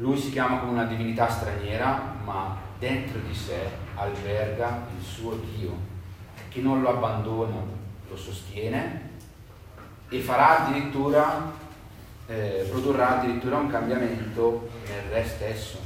Lui 0.00 0.16
si 0.16 0.30
chiama 0.30 0.60
come 0.60 0.72
una 0.72 0.84
divinità 0.84 1.28
straniera, 1.28 2.16
ma 2.24 2.56
dentro 2.78 3.18
di 3.18 3.34
sé 3.34 3.68
alberga 3.96 4.86
il 4.96 5.04
suo 5.04 5.34
Dio, 5.34 5.76
che 6.48 6.62
non 6.62 6.80
lo 6.80 6.88
abbandona, 6.88 7.56
lo 8.08 8.16
sostiene 8.16 9.10
e 10.08 10.20
farà 10.20 10.64
addirittura, 10.64 11.52
eh, 12.28 12.66
produrrà 12.70 13.18
addirittura 13.18 13.58
un 13.58 13.68
cambiamento 13.68 14.70
nel 14.88 15.02
re 15.10 15.24
stesso. 15.26 15.78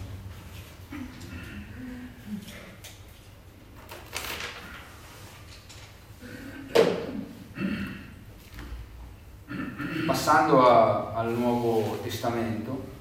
Passando 10.06 10.68
a, 10.68 11.14
al 11.14 11.32
Nuovo 11.32 11.98
Testamento, 12.00 12.93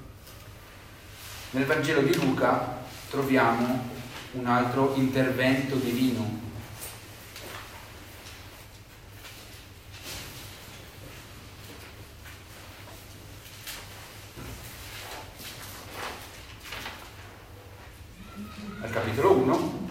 nel 1.54 1.66
Vangelo 1.66 2.02
di 2.02 2.12
Luca 2.16 2.82
troviamo 3.10 3.88
un 4.32 4.46
altro 4.46 4.94
intervento 4.96 5.76
divino. 5.76 6.42
Al 18.80 18.90
capitolo 18.90 19.32
1, 19.36 19.88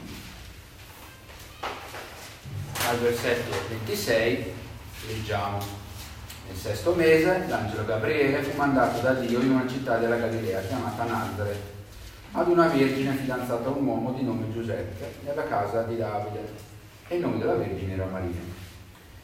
al 2.88 3.00
versetto 3.00 3.56
26, 3.70 4.54
leggiamo. 5.08 5.60
Mese 6.96 7.46
l'angelo 7.48 7.86
Gabriele 7.86 8.42
fu 8.44 8.56
mandato 8.58 9.02
da 9.02 9.14
Dio 9.14 9.40
in 9.40 9.52
una 9.52 9.68
città 9.68 9.98
della 9.98 10.18
Galilea 10.18 10.62
chiamata 10.62 11.04
Nazareth 11.04 11.72
ad 12.32 12.48
una 12.48 12.68
vergine 12.68 13.16
fidanzata 13.16 13.68
a 13.68 13.72
un 13.72 13.86
uomo 13.86 14.12
di 14.12 14.24
nome 14.24 14.52
Giuseppe 14.52 15.16
nella 15.24 15.44
casa 15.44 15.84
di 15.84 15.98
Davide 15.98 16.52
e 17.08 17.16
il 17.16 17.22
nome 17.22 17.38
della 17.38 17.56
vergine 17.56 17.94
era 17.94 18.06
Maria. 18.06 18.62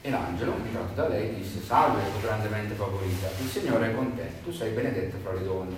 E 0.02 0.10
l'angelo, 0.10 0.54
entrato 0.64 0.94
da 0.94 1.08
lei, 1.08 1.36
disse, 1.36 1.62
salve, 1.62 2.02
tu 2.12 2.22
grandemente 2.22 2.74
favorita, 2.76 3.28
il 3.40 3.50
Signore 3.50 3.90
è 3.90 3.96
con 3.96 4.16
te, 4.16 4.32
tu 4.44 4.52
sei 4.52 4.72
benedetta 4.74 5.18
fra 5.22 5.34
le 5.34 5.44
donne. 5.44 5.76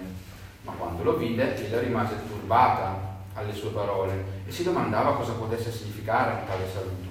Ma 0.64 0.74
quando 0.74 1.04
lo 1.04 1.16
vide, 1.18 1.56
ella 1.56 1.80
rimase 1.80 2.16
turbata 2.28 3.20
alle 3.34 3.54
sue 3.54 3.72
parole 3.72 4.24
e 4.46 4.52
si 4.52 4.64
domandava 4.64 5.16
cosa 5.16 5.32
potesse 5.34 5.72
significare 5.72 6.46
tale 6.46 6.66
saluto. 6.72 7.10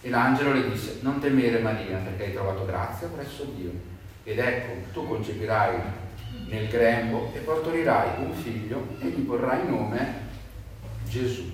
E 0.00 0.08
l'angelo 0.08 0.52
le 0.52 0.70
disse, 0.70 0.98
non 1.02 1.20
temere 1.20 1.58
Maria, 1.58 1.98
perché 1.98 2.24
hai 2.24 2.32
trovato 2.32 2.64
grazia 2.64 2.85
presso 3.04 3.44
Dio. 3.54 3.70
Ed 4.24 4.38
ecco, 4.38 4.90
tu 4.92 5.06
concepirai 5.06 5.78
nel 6.48 6.68
grembo 6.68 7.30
e 7.34 7.38
partorirai 7.40 8.24
un 8.24 8.32
figlio 8.32 8.86
e 9.00 9.08
gli 9.08 9.20
porrai 9.20 9.68
nome 9.68 10.24
Gesù. 11.08 11.52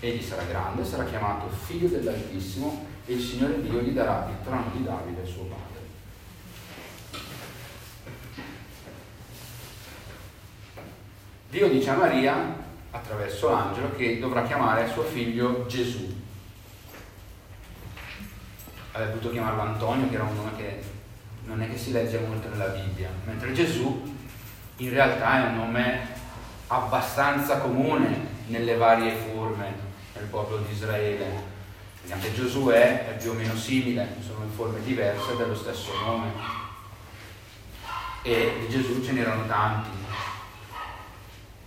Egli 0.00 0.22
sarà 0.22 0.44
grande, 0.44 0.84
sarà 0.84 1.04
chiamato 1.04 1.48
figlio 1.48 1.88
dell'Altissimo 1.88 2.86
e 3.04 3.14
il 3.14 3.20
Signore 3.20 3.60
Dio 3.60 3.80
gli 3.80 3.90
darà 3.90 4.28
il 4.30 4.44
trono 4.44 4.70
di 4.72 4.82
Davide, 4.82 5.26
suo 5.26 5.44
padre. 5.44 5.68
Dio 11.50 11.68
dice 11.68 11.90
a 11.90 11.96
Maria, 11.96 12.54
attraverso 12.92 13.50
l'angelo, 13.50 13.94
che 13.96 14.20
dovrà 14.20 14.44
chiamare 14.44 14.88
suo 14.88 15.02
figlio 15.02 15.66
Gesù 15.66 16.20
avrebbe 18.92 19.12
potuto 19.12 19.32
chiamarlo 19.32 19.62
Antonio, 19.62 20.08
che 20.08 20.14
era 20.14 20.24
un 20.24 20.34
nome 20.34 20.56
che 20.56 20.82
non 21.44 21.62
è 21.62 21.70
che 21.70 21.78
si 21.78 21.92
legge 21.92 22.18
molto 22.20 22.48
nella 22.48 22.66
Bibbia, 22.66 23.08
mentre 23.24 23.52
Gesù 23.52 24.16
in 24.76 24.90
realtà 24.90 25.44
è 25.44 25.48
un 25.48 25.56
nome 25.56 26.08
abbastanza 26.68 27.58
comune 27.58 28.38
nelle 28.46 28.76
varie 28.76 29.14
forme 29.14 29.74
nel 30.14 30.24
popolo 30.24 30.58
di 30.58 30.72
Israele. 30.72 31.48
Quindi 31.98 32.12
anche 32.12 32.34
Giosuè 32.34 33.08
è 33.08 33.16
più 33.16 33.30
o 33.30 33.34
meno 33.34 33.54
simile, 33.56 34.16
sono 34.24 34.44
in 34.44 34.50
forme 34.50 34.82
diverse 34.82 35.36
dello 35.36 35.54
stesso 35.54 35.90
nome. 36.04 36.32
E 38.22 38.56
di 38.60 38.68
Gesù 38.68 39.04
ce 39.04 39.12
n'erano 39.12 39.46
tanti. 39.46 39.90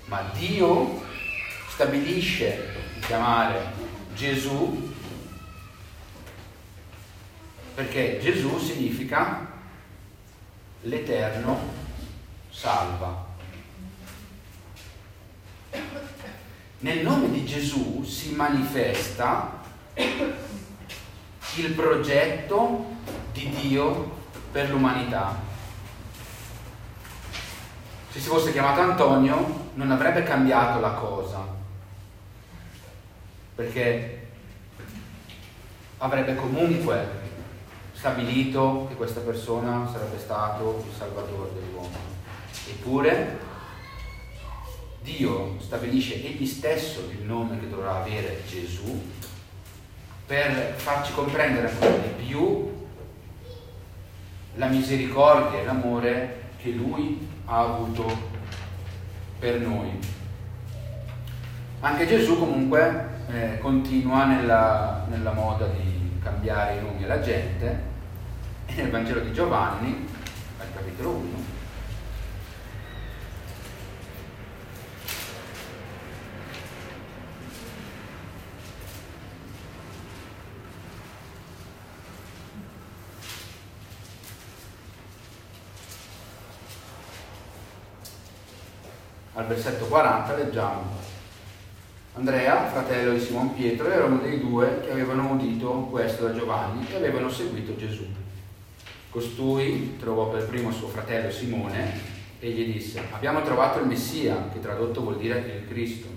Ma 0.05 0.21
Dio 0.33 1.01
stabilisce 1.67 2.75
di 2.93 2.99
chiamare 3.01 3.73
Gesù 4.15 4.92
perché 7.73 8.19
Gesù 8.21 8.59
significa 8.59 9.47
l'Eterno 10.81 11.59
salva. 12.49 13.31
Nel 16.79 16.99
nome 16.99 17.31
di 17.31 17.45
Gesù 17.45 18.03
si 18.03 18.33
manifesta 18.33 19.61
il 21.55 21.71
progetto 21.73 22.95
di 23.31 23.49
Dio 23.49 24.21
per 24.51 24.69
l'umanità. 24.69 25.39
Se 28.09 28.19
si 28.19 28.27
fosse 28.27 28.51
chiamato 28.51 28.81
Antonio 28.81 29.71
non 29.73 29.89
avrebbe 29.89 30.21
cambiato 30.23 30.79
la 30.79 30.91
cosa, 30.91 31.47
perché 33.55 34.27
avrebbe 35.97 36.35
comunque 36.35 37.22
stabilito 38.03 38.87
che 38.89 38.95
questa 38.95 39.21
persona 39.21 39.89
sarebbe 39.89 40.19
stato 40.19 40.83
il 40.85 40.93
salvatore 40.93 41.51
dell'uomo. 41.53 41.95
Eppure 42.67 43.39
Dio 45.01 45.55
stabilisce 45.59 46.15
egli 46.15 46.45
stesso 46.45 47.09
il 47.11 47.23
nome 47.23 47.61
che 47.61 47.69
dovrà 47.69 48.01
avere 48.01 48.41
Gesù 48.45 49.01
per 50.25 50.73
farci 50.75 51.13
comprendere 51.13 51.69
ancora 51.69 51.95
di 51.95 52.25
più 52.25 52.73
la 54.55 54.67
misericordia 54.67 55.61
e 55.61 55.63
l'amore 55.63 56.41
che 56.57 56.71
Lui 56.71 57.25
ha 57.45 57.59
avuto 57.59 58.11
per 59.39 59.61
noi. 59.61 59.97
Anche 61.79 62.05
Gesù 62.05 62.37
comunque 62.37 63.11
eh, 63.31 63.59
continua 63.59 64.25
nella, 64.25 65.05
nella 65.09 65.31
moda 65.31 65.67
di 65.67 66.19
cambiare 66.21 66.75
i 66.75 66.81
nomi 66.81 67.05
alla 67.05 67.21
gente 67.21 67.91
e 68.75 68.81
nel 68.81 68.89
Vangelo 68.89 69.19
di 69.19 69.31
Giovanni, 69.31 70.07
al 70.57 70.67
capitolo 70.73 71.09
1, 71.09 71.29
al 89.35 89.47
versetto 89.47 89.85
40 89.85 90.35
leggiamo 90.35 91.11
Andrea, 92.15 92.67
fratello 92.67 93.13
di 93.13 93.19
Simon 93.19 93.53
Pietro, 93.53 93.89
era 93.91 94.05
uno 94.05 94.19
dei 94.19 94.39
due 94.39 94.81
che 94.81 94.91
avevano 94.91 95.31
udito 95.31 95.87
questo 95.91 96.27
da 96.27 96.33
Giovanni 96.33 96.87
e 96.89 96.95
avevano 96.95 97.29
seguito 97.29 97.75
Gesù. 97.75 98.22
Costui 99.13 99.95
trovò 99.99 100.31
per 100.31 100.47
primo 100.47 100.71
suo 100.71 100.87
fratello 100.87 101.29
Simone 101.29 101.99
e 102.39 102.49
gli 102.49 102.73
disse, 102.73 102.99
abbiamo 103.11 103.43
trovato 103.43 103.77
il 103.77 103.85
Messia, 103.85 104.49
che 104.51 104.59
tradotto 104.59 105.01
vuol 105.01 105.19
dire 105.19 105.37
il 105.37 105.67
Cristo, 105.67 106.07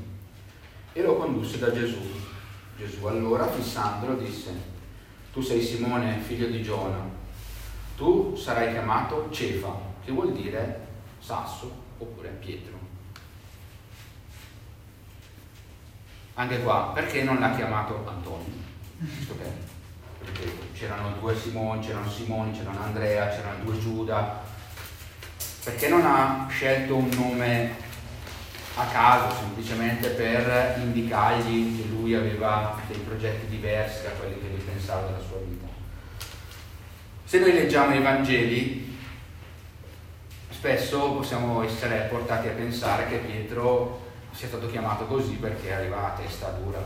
e 0.94 1.02
lo 1.02 1.16
condusse 1.16 1.58
da 1.58 1.70
Gesù. 1.72 2.00
Gesù 2.78 3.04
allora, 3.04 3.50
fissandolo, 3.50 4.16
disse, 4.16 4.50
tu 5.30 5.42
sei 5.42 5.60
Simone, 5.60 6.20
figlio 6.20 6.46
di 6.46 6.62
Giona, 6.62 6.98
tu 7.98 8.34
sarai 8.34 8.72
chiamato 8.72 9.28
Cefa, 9.30 9.78
che 10.02 10.10
vuol 10.10 10.32
dire 10.32 10.86
sasso 11.18 11.70
oppure 11.98 12.30
Pietro. 12.40 12.78
Anche 16.32 16.62
qua, 16.62 16.92
perché 16.94 17.24
non 17.24 17.40
l'ha 17.40 17.54
chiamato 17.54 18.06
Antonio? 18.08 18.64
Che 18.98 19.34
perché 19.34 19.75
c'erano 20.72 21.16
due 21.20 21.36
Simoni, 21.36 21.84
c'erano 21.84 22.10
Simoni, 22.10 22.56
c'erano 22.56 22.82
Andrea, 22.82 23.28
c'erano 23.28 23.64
due 23.64 23.78
Giuda. 23.78 24.42
Perché 25.64 25.88
non 25.88 26.04
ha 26.04 26.46
scelto 26.48 26.96
un 26.96 27.08
nome 27.08 27.74
a 28.74 28.84
caso, 28.86 29.34
semplicemente 29.34 30.10
per 30.10 30.78
indicargli 30.78 31.76
che 31.76 31.88
lui 31.88 32.14
aveva 32.14 32.78
dei 32.86 32.98
progetti 32.98 33.46
diversi 33.46 34.02
da 34.02 34.10
quelli 34.10 34.38
che 34.38 34.48
lui 34.48 34.60
pensava 34.60 35.06
della 35.06 35.22
sua 35.26 35.38
vita? 35.38 35.66
Se 37.24 37.38
noi 37.38 37.52
leggiamo 37.52 37.94
i 37.94 38.02
Vangeli, 38.02 38.98
spesso 40.50 41.12
possiamo 41.12 41.62
essere 41.62 42.06
portati 42.10 42.48
a 42.48 42.52
pensare 42.52 43.08
che 43.08 43.16
Pietro 43.16 44.04
sia 44.30 44.48
stato 44.48 44.68
chiamato 44.70 45.06
così 45.06 45.34
perché 45.34 45.72
arriva 45.72 46.12
a 46.12 46.16
testa 46.16 46.50
dura. 46.50 46.84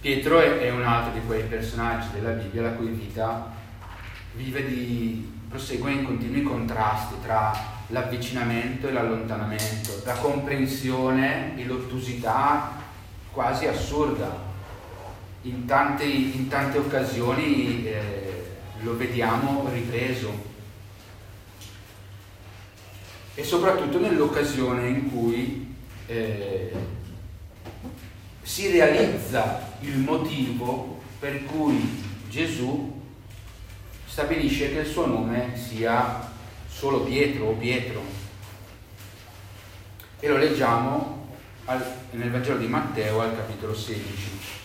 Pietro 0.00 0.38
è, 0.38 0.70
un 0.70 0.84
altro 0.84 1.12
di 1.12 1.26
quei 1.26 1.42
personaggi 1.42 2.06
della 2.12 2.30
Bibbia 2.30 2.62
la 2.62 2.70
cui 2.70 2.86
vita 2.86 3.52
vive 4.34 4.64
di, 4.64 5.28
prosegue 5.48 5.90
in 5.90 6.04
continui 6.04 6.42
contrasti 6.42 7.14
tra 7.20 7.52
l'avvicinamento 7.88 8.86
e 8.86 8.92
l'allontanamento, 8.92 10.02
la 10.04 10.14
comprensione 10.14 11.58
e 11.58 11.64
l'ottusità 11.64 12.76
quasi 13.32 13.66
assurda. 13.66 14.46
In 15.42 15.64
tante, 15.64 16.04
in 16.04 16.46
tante 16.46 16.78
occasioni 16.78 17.84
eh, 17.84 18.46
lo 18.80 18.96
vediamo 18.96 19.68
ripreso 19.72 20.46
e 23.34 23.42
soprattutto 23.42 23.98
nell'occasione 23.98 24.88
in 24.88 25.10
cui 25.10 25.74
eh, 26.06 26.72
si 28.48 28.70
realizza 28.70 29.76
il 29.80 29.98
motivo 29.98 31.02
per 31.18 31.44
cui 31.44 32.02
Gesù 32.30 32.98
stabilisce 34.06 34.72
che 34.72 34.78
il 34.80 34.86
suo 34.86 35.04
nome 35.04 35.52
sia 35.54 36.32
solo 36.66 37.00
Pietro 37.00 37.48
o 37.48 37.52
Pietro. 37.52 38.02
E 40.18 40.28
lo 40.28 40.38
leggiamo 40.38 41.36
nel 42.12 42.30
Vangelo 42.30 42.56
di 42.56 42.66
Matteo 42.66 43.20
al 43.20 43.36
capitolo 43.36 43.74
16. 43.74 44.57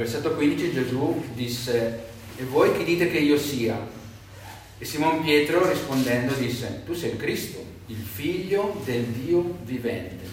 Versetto 0.00 0.34
15 0.34 0.72
Gesù 0.72 1.22
disse, 1.34 2.04
e 2.38 2.44
voi 2.44 2.74
chi 2.74 2.84
dite 2.84 3.10
che 3.10 3.18
io 3.18 3.36
sia? 3.36 3.78
E 4.78 4.82
Simon 4.82 5.22
Pietro 5.22 5.68
rispondendo 5.68 6.32
disse, 6.32 6.84
tu 6.86 6.94
sei 6.94 7.10
il 7.10 7.16
Cristo, 7.18 7.62
il 7.88 7.98
figlio 7.98 8.80
del 8.82 9.04
Dio 9.04 9.58
vivente. 9.62 10.24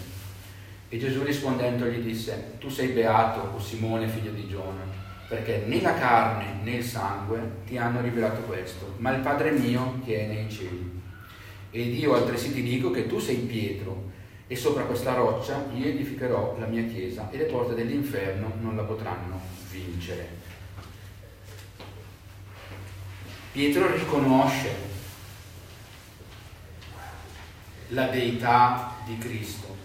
E 0.88 0.96
Gesù 0.96 1.22
rispondendo 1.22 1.84
gli 1.84 1.98
disse, 1.98 2.52
tu 2.58 2.70
sei 2.70 2.88
beato, 2.88 3.56
o 3.56 3.60
Simone, 3.60 4.08
figlio 4.08 4.30
di 4.30 4.48
Giona, 4.48 4.86
perché 5.28 5.64
né 5.66 5.82
la 5.82 5.92
carne 5.92 6.62
né 6.62 6.76
il 6.76 6.84
sangue 6.84 7.38
ti 7.66 7.76
hanno 7.76 8.00
rivelato 8.00 8.40
questo, 8.44 8.94
ma 8.96 9.14
il 9.14 9.20
Padre 9.20 9.50
mio 9.50 10.00
che 10.02 10.20
è 10.20 10.26
nei 10.28 10.50
cieli. 10.50 10.98
Ed 11.72 11.94
io 11.94 12.14
altresì 12.14 12.54
ti 12.54 12.62
dico 12.62 12.90
che 12.90 13.06
tu 13.06 13.18
sei 13.18 13.36
Pietro, 13.36 14.12
e 14.50 14.56
sopra 14.56 14.84
questa 14.84 15.12
roccia 15.12 15.66
io 15.74 15.86
edificherò 15.86 16.56
la 16.58 16.66
mia 16.66 16.84
chiesa 16.84 17.28
e 17.30 17.36
le 17.36 17.44
porte 17.44 17.74
dell'inferno 17.74 18.54
non 18.60 18.74
la 18.76 18.82
potranno 18.82 19.38
vincere. 19.70 20.36
Pietro 23.52 23.92
riconosce 23.94 24.74
la 27.88 28.06
deità 28.06 28.96
di 29.04 29.18
Cristo. 29.18 29.76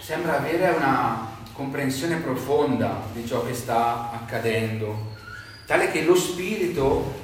Sembra 0.00 0.38
avere 0.38 0.70
una 0.70 1.38
comprensione 1.52 2.16
profonda 2.16 3.02
di 3.12 3.26
ciò 3.26 3.44
che 3.44 3.54
sta 3.54 4.12
accadendo, 4.12 5.16
tale 5.66 5.90
che 5.90 6.04
lo 6.04 6.14
Spirito 6.14 7.19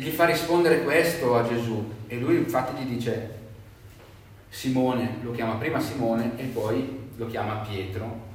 gli 0.00 0.08
fa 0.08 0.24
rispondere 0.24 0.82
questo 0.82 1.36
a 1.36 1.46
Gesù 1.46 1.92
e 2.06 2.16
lui 2.16 2.36
infatti 2.36 2.74
gli 2.74 2.88
dice 2.88 3.38
Simone, 4.48 5.18
lo 5.20 5.30
chiama 5.32 5.56
prima 5.56 5.78
Simone 5.78 6.38
e 6.38 6.44
poi 6.44 7.10
lo 7.16 7.26
chiama 7.26 7.56
Pietro. 7.56 8.28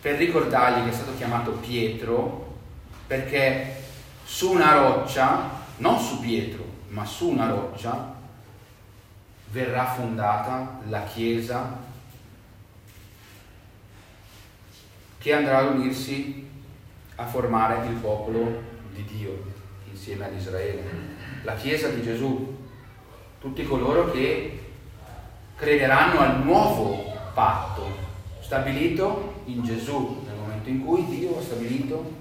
Per 0.00 0.16
ricordargli 0.16 0.84
che 0.84 0.90
è 0.90 0.94
stato 0.94 1.14
chiamato 1.18 1.50
Pietro 1.50 2.56
perché 3.06 3.82
su 4.24 4.52
una 4.52 4.72
roccia, 4.72 5.50
non 5.76 6.00
su 6.00 6.20
Pietro, 6.20 6.64
ma 6.88 7.04
su 7.04 7.28
una 7.28 7.46
roccia, 7.46 8.14
verrà 9.50 9.84
fondata 9.84 10.80
la 10.88 11.02
Chiesa 11.04 11.76
che 15.18 15.32
andrà 15.34 15.58
ad 15.58 15.74
unirsi 15.76 16.48
a 17.16 17.26
formare 17.26 17.86
il 17.86 17.96
popolo 17.96 18.67
di 19.02 19.18
Dio 19.18 19.42
insieme 19.90 20.26
ad 20.26 20.34
Israele, 20.34 20.82
la 21.42 21.54
Chiesa 21.54 21.88
di 21.88 22.02
Gesù, 22.02 22.56
tutti 23.40 23.64
coloro 23.64 24.10
che 24.10 24.58
crederanno 25.54 26.20
al 26.20 26.42
nuovo 26.42 27.12
patto 27.32 28.06
stabilito 28.40 29.42
in 29.44 29.62
Gesù 29.62 30.22
nel 30.26 30.36
momento 30.36 30.68
in 30.68 30.84
cui 30.84 31.04
Dio 31.06 31.38
ha 31.38 31.42
stabilito 31.42 32.16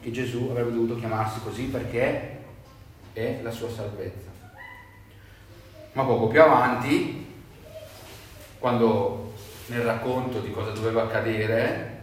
che 0.00 0.10
Gesù 0.10 0.48
avrebbe 0.50 0.72
dovuto 0.72 0.96
chiamarsi 0.96 1.40
così 1.42 1.64
perché 1.64 2.42
è 3.12 3.40
la 3.42 3.50
sua 3.50 3.70
salvezza. 3.70 4.30
Ma 5.92 6.04
poco 6.04 6.26
più 6.26 6.42
avanti, 6.42 7.26
quando 8.58 9.32
nel 9.66 9.82
racconto 9.82 10.40
di 10.40 10.50
cosa 10.50 10.70
doveva 10.70 11.04
accadere, 11.04 12.02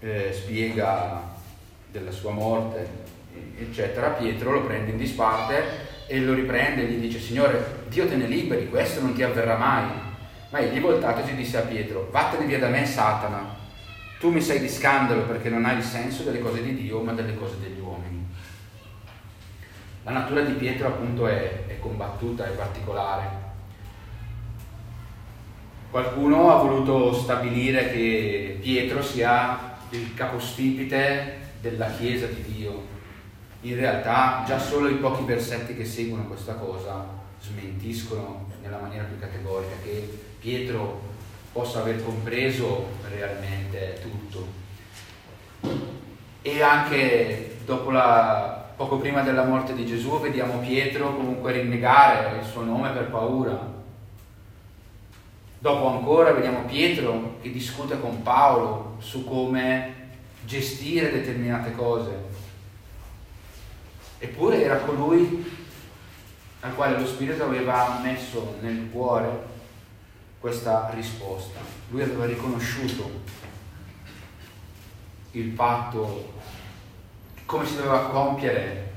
eh, 0.00 0.32
spiega 0.32 1.32
della 1.90 2.10
sua 2.10 2.32
morte, 2.32 2.88
eccetera, 3.58 4.10
Pietro 4.10 4.52
lo 4.52 4.62
prende 4.62 4.90
in 4.90 4.96
disparte 4.96 5.92
e 6.06 6.20
lo 6.20 6.34
riprende 6.34 6.82
e 6.82 6.86
gli 6.86 7.00
dice, 7.00 7.18
Signore, 7.18 7.84
Dio 7.88 8.06
te 8.06 8.16
ne 8.16 8.26
liberi, 8.26 8.68
questo 8.68 9.00
non 9.00 9.14
ti 9.14 9.22
avverrà 9.22 9.56
mai. 9.56 9.84
Ma 10.50 10.58
egli 10.58 10.80
voltatosi 10.80 11.34
disse 11.34 11.58
a 11.58 11.62
Pietro, 11.62 12.08
vattene 12.10 12.46
via 12.46 12.58
da 12.58 12.68
me, 12.68 12.86
Satana, 12.86 13.56
tu 14.20 14.30
mi 14.30 14.40
sei 14.40 14.60
di 14.60 14.68
scandalo 14.68 15.22
perché 15.22 15.48
non 15.48 15.64
hai 15.64 15.76
il 15.76 15.82
senso 15.82 16.22
delle 16.22 16.40
cose 16.40 16.62
di 16.62 16.74
Dio, 16.74 17.00
ma 17.00 17.12
delle 17.12 17.34
cose 17.34 17.56
degli 17.60 17.80
uomini. 17.80 18.26
La 20.04 20.12
natura 20.12 20.42
di 20.42 20.52
Pietro 20.52 20.88
appunto 20.88 21.26
è, 21.26 21.66
è 21.66 21.78
combattuta, 21.78 22.46
è 22.46 22.50
particolare. 22.50 23.42
Qualcuno 25.90 26.52
ha 26.52 26.62
voluto 26.62 27.12
stabilire 27.14 27.90
che 27.90 28.58
Pietro 28.60 29.02
sia 29.02 29.76
il 29.90 30.12
capostipite 30.14 31.38
della 31.60 31.90
Chiesa 31.90 32.26
di 32.26 32.42
Dio. 32.42 32.93
In 33.64 33.76
realtà 33.76 34.44
già 34.46 34.58
solo 34.58 34.88
i 34.88 34.96
pochi 34.96 35.24
versetti 35.24 35.74
che 35.74 35.86
seguono 35.86 36.26
questa 36.26 36.52
cosa 36.52 37.02
smentiscono 37.40 38.44
nella 38.62 38.76
maniera 38.76 39.04
più 39.04 39.18
categorica 39.18 39.76
che 39.82 40.06
Pietro 40.38 41.00
possa 41.50 41.80
aver 41.80 42.04
compreso 42.04 42.88
realmente 43.08 44.02
tutto. 44.02 44.46
E 46.42 46.60
anche 46.60 47.56
la, 47.88 48.68
poco 48.76 48.98
prima 48.98 49.22
della 49.22 49.44
morte 49.44 49.72
di 49.72 49.86
Gesù 49.86 50.20
vediamo 50.20 50.58
Pietro 50.58 51.16
comunque 51.16 51.52
rinnegare 51.52 52.36
il 52.40 52.44
suo 52.44 52.64
nome 52.64 52.90
per 52.90 53.08
paura. 53.08 53.72
Dopo 55.58 55.86
ancora 55.88 56.32
vediamo 56.32 56.66
Pietro 56.66 57.36
che 57.40 57.50
discute 57.50 57.98
con 57.98 58.22
Paolo 58.22 58.96
su 58.98 59.24
come 59.24 59.94
gestire 60.44 61.10
determinate 61.10 61.72
cose. 61.72 62.33
Eppure 64.24 64.62
era 64.62 64.78
colui 64.78 65.52
al 66.60 66.74
quale 66.74 66.98
lo 66.98 67.06
Spirito 67.06 67.44
aveva 67.44 68.00
messo 68.02 68.56
nel 68.62 68.88
cuore 68.90 69.52
questa 70.40 70.90
risposta. 70.94 71.60
Lui 71.90 72.00
aveva 72.00 72.24
riconosciuto 72.24 73.20
il 75.32 75.48
patto, 75.48 76.32
come 77.44 77.66
si 77.66 77.76
doveva 77.76 78.06
compiere 78.06 78.92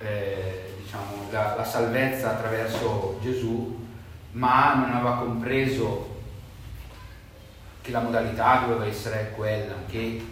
eh, 0.00 0.74
diciamo, 0.82 1.28
la, 1.30 1.54
la 1.56 1.64
salvezza 1.64 2.32
attraverso 2.32 3.18
Gesù, 3.22 3.86
ma 4.32 4.74
non 4.74 4.90
aveva 4.90 5.16
compreso 5.16 6.16
che 7.80 7.90
la 7.90 8.00
modalità 8.00 8.64
doveva 8.66 8.84
essere 8.84 9.32
quella, 9.34 9.76
che 9.88 10.22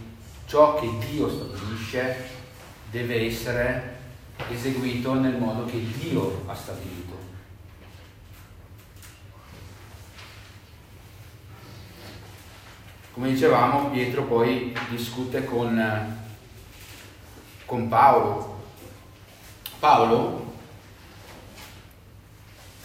ciò 0.45 0.75
che 0.75 0.91
Dio 1.09 1.31
stabilisce 1.31 2.29
deve 2.91 3.25
essere 3.25 3.96
eseguito 4.51 5.15
nel 5.15 5.37
modo 5.37 5.65
che 5.65 5.85
Dio 5.99 6.45
ha 6.47 6.55
stabilito. 6.55 7.17
Come 13.13 13.31
dicevamo, 13.31 13.91
Pietro 13.91 14.25
poi 14.25 14.77
discute 14.91 15.45
con, 15.45 16.17
con 17.65 17.89
Paolo. 17.89 18.61
Paolo 19.79 20.55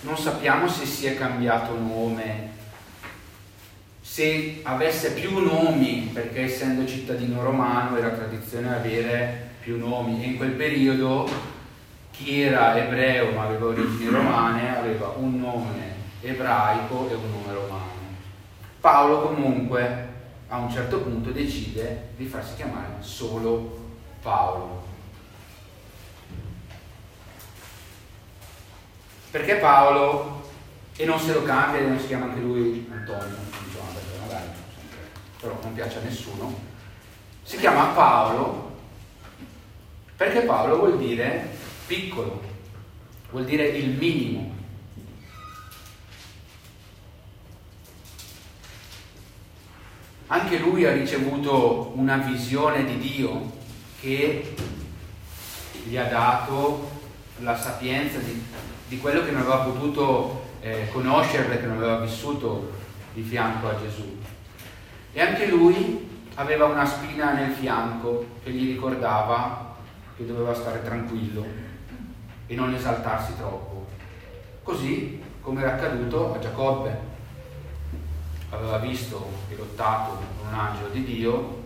non 0.01 0.17
sappiamo 0.17 0.67
se 0.67 0.85
si 0.85 1.05
è 1.05 1.15
cambiato 1.15 1.77
nome, 1.77 2.49
se 4.01 4.61
avesse 4.63 5.13
più 5.13 5.37
nomi, 5.39 6.09
perché 6.11 6.43
essendo 6.43 6.87
cittadino 6.87 7.43
romano 7.43 7.97
era 7.97 8.09
tradizione 8.09 8.73
avere 8.73 9.50
più 9.61 9.77
nomi 9.77 10.23
e 10.23 10.27
in 10.27 10.37
quel 10.37 10.51
periodo 10.51 11.29
chi 12.11 12.41
era 12.41 12.75
ebreo 12.77 13.31
ma 13.31 13.43
aveva 13.43 13.67
origini 13.67 14.09
romane 14.09 14.77
aveva 14.77 15.13
un 15.17 15.39
nome 15.39 15.93
ebraico 16.21 17.09
e 17.09 17.13
un 17.13 17.31
nome 17.31 17.53
romano. 17.53 17.89
Paolo 18.79 19.21
comunque 19.21 20.09
a 20.47 20.57
un 20.57 20.71
certo 20.71 20.99
punto 20.99 21.31
decide 21.31 22.09
di 22.17 22.25
farsi 22.25 22.55
chiamare 22.55 22.95
solo 22.99 23.79
Paolo. 24.21 24.89
Perché 29.29 29.55
Paolo, 29.55 30.41
e 30.97 31.05
non 31.05 31.19
se 31.19 31.33
lo 31.33 31.43
cambia 31.43 31.81
non 31.81 31.97
si 31.97 32.07
chiama 32.07 32.25
anche 32.25 32.41
lui 32.41 32.89
Antonio, 32.91 33.37
magari, 34.21 34.49
però 35.39 35.57
non 35.61 35.73
piace 35.73 35.99
a 35.99 36.01
nessuno, 36.01 36.53
si 37.43 37.57
chiama 37.57 37.85
Paolo 37.93 38.70
perché 40.21 40.41
Paolo 40.41 40.77
vuol 40.77 40.99
dire 40.99 41.49
piccolo, 41.87 42.39
vuol 43.31 43.43
dire 43.43 43.69
il 43.69 43.89
minimo. 43.97 44.53
Anche 50.27 50.59
lui 50.59 50.85
ha 50.85 50.93
ricevuto 50.93 51.93
una 51.95 52.17
visione 52.17 52.85
di 52.85 52.99
Dio 52.99 53.51
che 53.99 54.53
gli 55.85 55.97
ha 55.97 56.05
dato 56.05 56.91
la 57.39 57.57
sapienza 57.57 58.19
di, 58.19 58.43
di 58.89 58.99
quello 58.99 59.25
che 59.25 59.31
non 59.31 59.41
aveva 59.41 59.61
potuto 59.61 60.49
eh, 60.61 60.87
conoscere 60.91 61.45
perché 61.45 61.65
non 61.65 61.77
aveva 61.77 61.97
vissuto 61.97 62.73
di 63.15 63.23
fianco 63.23 63.69
a 63.69 63.79
Gesù. 63.81 64.19
E 65.13 65.19
anche 65.19 65.47
lui 65.47 66.07
aveva 66.35 66.65
una 66.65 66.85
spina 66.85 67.33
nel 67.33 67.53
fianco 67.53 68.27
che 68.43 68.51
gli 68.51 68.67
ricordava 68.67 69.69
che 70.15 70.25
doveva 70.25 70.53
stare 70.53 70.83
tranquillo 70.83 71.45
e 72.47 72.55
non 72.55 72.73
esaltarsi 72.73 73.35
troppo. 73.37 73.87
Così 74.63 75.21
come 75.41 75.61
era 75.61 75.73
accaduto 75.73 76.33
a 76.33 76.39
Giacobbe. 76.39 77.09
Aveva 78.49 78.77
visto 78.79 79.29
e 79.49 79.55
lottato 79.55 80.17
con 80.37 80.47
un 80.47 80.53
angelo 80.53 80.89
di 80.89 81.03
Dio 81.03 81.59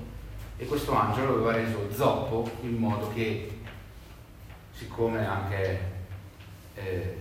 e 0.57 0.65
questo 0.65 0.93
angelo 0.93 1.33
aveva 1.33 1.51
reso 1.51 1.91
zoppo 1.91 2.49
in 2.61 2.77
modo 2.77 3.11
che, 3.13 3.59
siccome 4.71 5.25
anche 5.25 5.79
eh, 6.75 7.17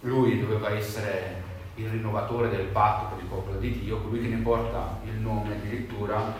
lui 0.00 0.40
doveva 0.40 0.70
essere 0.70 1.42
il 1.76 1.88
rinnovatore 1.88 2.50
del 2.50 2.66
patto 2.66 3.14
per 3.14 3.22
il 3.22 3.30
popolo 3.30 3.58
di 3.58 3.80
Dio, 3.80 4.02
colui 4.02 4.20
che 4.20 4.28
ne 4.28 4.42
porta 4.42 4.98
il 5.04 5.12
nome 5.12 5.54
addirittura, 5.54 6.34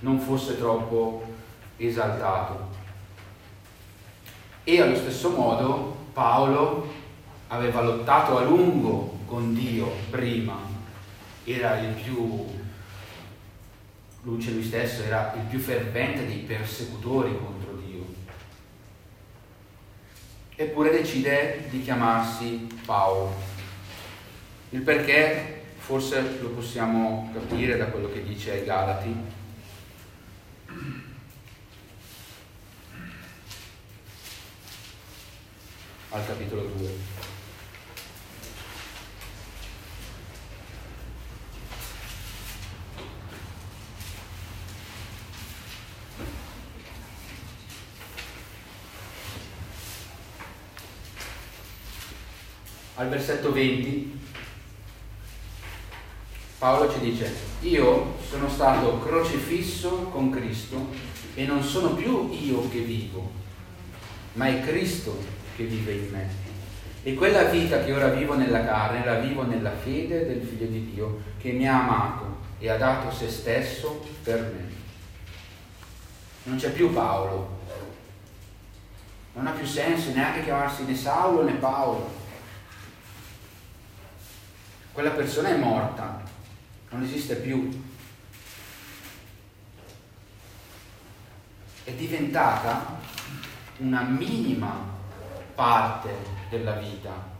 non 0.00 0.18
fosse 0.18 0.56
troppo 0.56 1.24
esaltato. 1.76 2.75
E 4.68 4.80
allo 4.80 4.96
stesso 4.96 5.30
modo 5.30 5.96
Paolo 6.12 6.92
aveva 7.46 7.82
lottato 7.82 8.36
a 8.36 8.42
lungo 8.42 9.20
con 9.26 9.54
Dio 9.54 9.88
prima, 10.10 10.58
era 11.44 11.78
il 11.78 11.94
più, 11.94 12.44
lui 14.22 14.62
stesso, 14.64 15.04
era 15.04 15.32
il 15.36 15.42
più 15.42 15.60
fervente 15.60 16.26
dei 16.26 16.38
persecutori 16.38 17.38
contro 17.38 17.74
Dio. 17.74 18.06
Eppure 20.56 20.90
decide 20.90 21.68
di 21.70 21.80
chiamarsi 21.84 22.66
Paolo. 22.84 23.32
Il 24.70 24.80
perché 24.80 25.62
forse 25.76 26.38
lo 26.40 26.48
possiamo 26.48 27.30
capire 27.32 27.76
da 27.76 27.86
quello 27.86 28.10
che 28.10 28.24
dice 28.24 28.50
ai 28.50 28.64
Galati. 28.64 29.14
Al 36.10 36.26
capitolo 36.26 36.62
2. 36.76 37.24
al 52.96 53.08
versetto 53.10 53.52
20, 53.52 54.18
Paolo 56.58 56.90
ci 56.90 57.00
dice, 57.00 57.30
io 57.60 58.14
sono 58.26 58.48
stato 58.48 58.98
crocifisso 59.00 60.08
con 60.10 60.30
Cristo 60.30 60.88
e 61.34 61.44
non 61.44 61.62
sono 61.62 61.90
più 61.90 62.30
io 62.32 62.68
che 62.70 62.80
vivo, 62.80 63.30
ma 64.34 64.46
è 64.46 64.62
Cristo 64.62 65.14
che 65.56 65.64
vive 65.64 65.92
in 65.92 66.10
me. 66.10 66.28
E 67.02 67.14
quella 67.14 67.44
vita 67.44 67.82
che 67.82 67.92
ora 67.92 68.08
vivo 68.08 68.34
nella 68.34 68.64
carne, 68.64 69.04
la 69.04 69.18
vivo 69.18 69.44
nella 69.44 69.70
fede 69.70 70.26
del 70.26 70.42
Figlio 70.42 70.66
di 70.66 70.92
Dio 70.92 71.22
che 71.38 71.52
mi 71.52 71.66
ha 71.66 71.82
amato 71.82 72.36
e 72.58 72.68
ha 72.68 72.76
dato 72.76 73.10
se 73.10 73.28
stesso 73.30 74.04
per 74.22 74.40
me. 74.40 74.74
Non 76.44 76.58
c'è 76.58 76.72
più 76.72 76.92
Paolo. 76.92 77.54
Non 79.34 79.46
ha 79.46 79.52
più 79.52 79.66
senso 79.66 80.12
neanche 80.12 80.42
chiamarsi 80.42 80.84
né 80.84 80.94
Saulo 80.94 81.42
né 81.44 81.52
Paolo. 81.54 82.24
Quella 84.92 85.10
persona 85.10 85.50
è 85.50 85.56
morta, 85.56 86.22
non 86.90 87.02
esiste 87.02 87.36
più. 87.36 87.68
È 91.84 91.92
diventata 91.92 92.98
una 93.78 94.02
minima 94.02 94.95
parte 95.56 96.10
della 96.50 96.74
vita. 96.74 97.34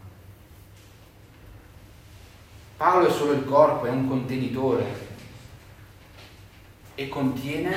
Paolo 2.75 3.07
è 3.07 3.11
solo 3.11 3.31
il 3.31 3.45
corpo, 3.45 3.85
è 3.85 3.89
un 3.89 4.07
contenitore 4.07 5.05
e 6.95 7.07
contiene 7.07 7.75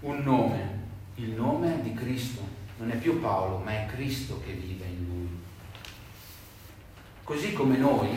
un 0.00 0.22
nome, 0.22 0.78
il 1.16 1.30
nome 1.30 1.82
di 1.82 1.92
Cristo. 1.92 2.40
Non 2.78 2.90
è 2.90 2.96
più 2.96 3.20
Paolo, 3.20 3.58
ma 3.58 3.72
è 3.72 3.86
Cristo 3.86 4.40
che 4.44 4.52
vive 4.52 4.84
in 4.86 5.06
lui. 5.06 5.28
Così 7.24 7.52
come 7.52 7.76
noi, 7.76 8.08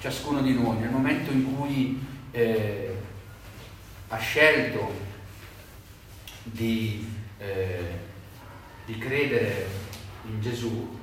ciascuno 0.00 0.40
di 0.40 0.54
noi, 0.54 0.78
nel 0.78 0.90
momento 0.90 1.30
in 1.30 1.56
cui 1.56 2.06
eh, 2.30 2.96
ha 4.08 4.16
scelto 4.16 4.92
di, 6.42 7.06
eh, 7.38 8.08
di 8.90 8.98
credere 8.98 9.68
in 10.24 10.40
Gesù, 10.40 10.98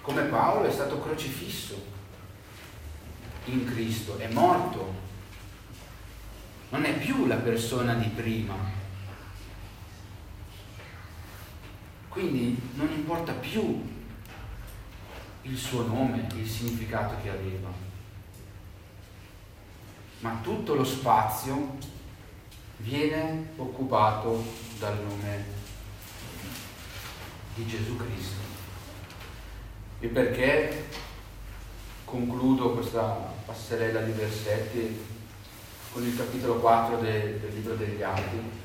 come 0.00 0.22
Paolo 0.22 0.66
è 0.66 0.72
stato 0.72 1.00
crocifisso 1.00 1.80
in 3.44 3.64
Cristo, 3.64 4.18
è 4.18 4.26
morto, 4.32 4.92
non 6.70 6.84
è 6.84 6.98
più 6.98 7.26
la 7.26 7.36
persona 7.36 7.94
di 7.94 8.08
prima. 8.08 8.56
Quindi 12.08 12.60
non 12.74 12.90
importa 12.90 13.32
più 13.32 13.88
il 15.42 15.56
suo 15.56 15.86
nome, 15.86 16.26
il 16.34 16.48
significato 16.48 17.14
che 17.22 17.30
aveva, 17.30 17.70
ma 20.18 20.40
tutto 20.42 20.74
lo 20.74 20.84
spazio 20.84 21.78
viene 22.82 23.50
occupato 23.56 24.44
dal 24.78 25.00
nome 25.02 25.44
di 27.54 27.66
Gesù 27.66 27.96
Cristo. 27.96 28.40
E 30.00 30.08
perché 30.08 30.88
concludo 32.04 32.72
questa 32.72 33.34
passerella 33.46 34.00
di 34.00 34.12
versetti 34.12 35.00
con 35.92 36.02
il 36.04 36.16
capitolo 36.16 36.56
4 36.56 36.96
del, 36.98 37.38
del 37.38 37.54
libro 37.54 37.74
degli 37.74 38.02
Atti. 38.02 38.60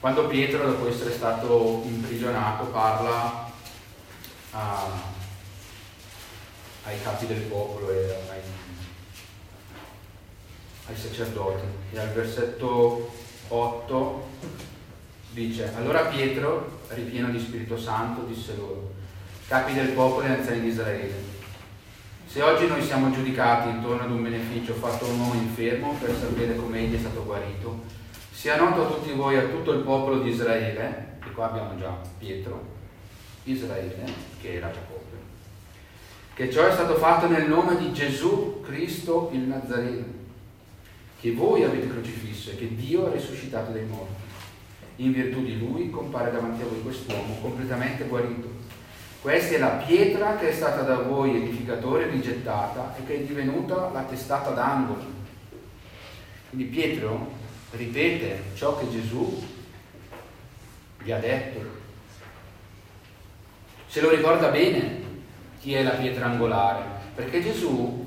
Quando 0.00 0.28
Pietro, 0.28 0.64
dopo 0.64 0.88
essere 0.88 1.12
stato 1.12 1.82
imprigionato, 1.84 2.66
parla 2.66 3.52
a, 4.52 5.16
ai 6.88 7.02
capi 7.02 7.26
del 7.26 7.42
popolo 7.42 7.90
e 7.90 8.14
ai, 8.30 8.40
ai 10.86 10.96
sacerdoti, 10.96 11.64
e 11.92 11.98
al 11.98 12.08
versetto 12.12 13.12
8 13.48 14.28
dice, 15.32 15.70
allora 15.76 16.06
Pietro, 16.06 16.80
ripieno 16.88 17.28
di 17.28 17.38
Spirito 17.38 17.78
Santo, 17.78 18.22
disse 18.22 18.56
loro, 18.56 18.94
capi 19.46 19.74
del 19.74 19.88
popolo 19.88 20.26
e 20.26 20.30
anziani 20.30 20.60
di 20.60 20.68
Israele, 20.68 21.36
se 22.26 22.42
oggi 22.42 22.66
noi 22.66 22.82
siamo 22.82 23.10
giudicati 23.10 23.68
intorno 23.68 24.02
ad 24.02 24.10
un 24.10 24.22
beneficio 24.22 24.74
fatto 24.74 25.04
a 25.04 25.08
un 25.08 25.20
uomo 25.20 25.34
infermo 25.34 25.94
per 26.00 26.14
sapere 26.18 26.56
come 26.56 26.80
egli 26.80 26.96
è 26.96 26.98
stato 26.98 27.24
guarito, 27.24 27.84
sia 28.32 28.56
noto 28.56 28.86
a 28.86 28.90
tutti 28.94 29.12
voi, 29.12 29.36
a 29.36 29.46
tutto 29.46 29.72
il 29.72 29.80
popolo 29.80 30.20
di 30.20 30.30
Israele, 30.30 31.18
e 31.22 31.32
qua 31.32 31.50
abbiamo 31.50 31.78
già 31.78 31.94
Pietro, 32.18 32.76
Israele, 33.44 34.04
che 34.40 34.54
era 34.54 34.70
Giacobbe, 34.70 34.97
che 36.38 36.52
ciò 36.52 36.64
è 36.68 36.72
stato 36.72 36.94
fatto 36.94 37.26
nel 37.26 37.48
nome 37.48 37.76
di 37.76 37.92
Gesù 37.92 38.60
Cristo 38.60 39.28
il 39.32 39.40
Nazareno, 39.40 40.04
che 41.18 41.32
voi 41.32 41.64
avete 41.64 41.88
crocifisso 41.88 42.50
e 42.50 42.56
che 42.56 42.76
Dio 42.76 43.08
ha 43.08 43.10
risuscitato 43.10 43.72
dai 43.72 43.84
morti 43.84 44.22
in 44.98 45.12
virtù 45.12 45.42
di 45.42 45.58
lui 45.58 45.90
compare 45.90 46.30
davanti 46.30 46.62
a 46.62 46.66
voi 46.66 46.80
quest'uomo 46.80 47.40
completamente 47.40 48.04
guarito. 48.04 48.48
Questa 49.20 49.56
è 49.56 49.58
la 49.58 49.82
pietra 49.84 50.36
che 50.36 50.50
è 50.50 50.52
stata 50.52 50.82
da 50.82 50.98
voi 50.98 51.34
edificatore 51.34 52.08
rigettata 52.08 52.94
e 52.96 53.04
che 53.04 53.16
è 53.16 53.24
divenuta 53.24 53.90
la 53.92 54.02
testata 54.02 54.50
d'angolo. 54.50 55.04
Quindi 56.50 56.68
Pietro 56.68 57.32
ripete 57.72 58.42
ciò 58.54 58.78
che 58.78 58.88
Gesù 58.88 59.44
gli 61.02 61.10
ha 61.10 61.18
detto. 61.18 61.58
Se 63.88 64.00
lo 64.00 64.10
ricorda 64.10 64.50
bene 64.50 65.07
chi 65.60 65.74
è 65.74 65.82
la 65.82 65.90
pietra 65.90 66.26
angolare, 66.26 66.84
perché 67.14 67.42
Gesù 67.42 68.06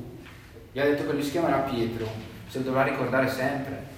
gli 0.72 0.80
ha 0.80 0.86
detto 0.86 1.06
che 1.06 1.14
lui 1.14 1.24
si 1.24 1.32
chiamerà 1.32 1.60
Pietro, 1.60 2.08
se 2.48 2.60
lo 2.60 2.66
dovrà 2.66 2.84
ricordare 2.84 3.30
sempre 3.30 3.92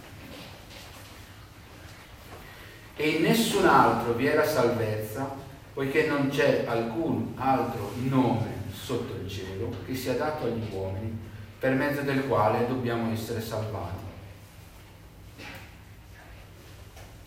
e 2.95 3.09
in 3.09 3.23
nessun 3.23 3.65
altro 3.65 4.13
vi 4.13 4.31
la 4.31 4.45
salvezza, 4.45 5.35
poiché 5.73 6.05
non 6.05 6.29
c'è 6.29 6.65
alcun 6.67 7.33
altro 7.35 7.91
nome 8.03 8.61
sotto 8.71 9.15
il 9.15 9.27
cielo 9.27 9.75
che 9.85 9.95
sia 9.95 10.13
dato 10.13 10.45
agli 10.45 10.67
uomini 10.71 11.17
per 11.57 11.73
mezzo 11.73 12.01
del 12.01 12.27
quale 12.27 12.67
dobbiamo 12.67 13.11
essere 13.11 13.41
salvati. 13.41 14.01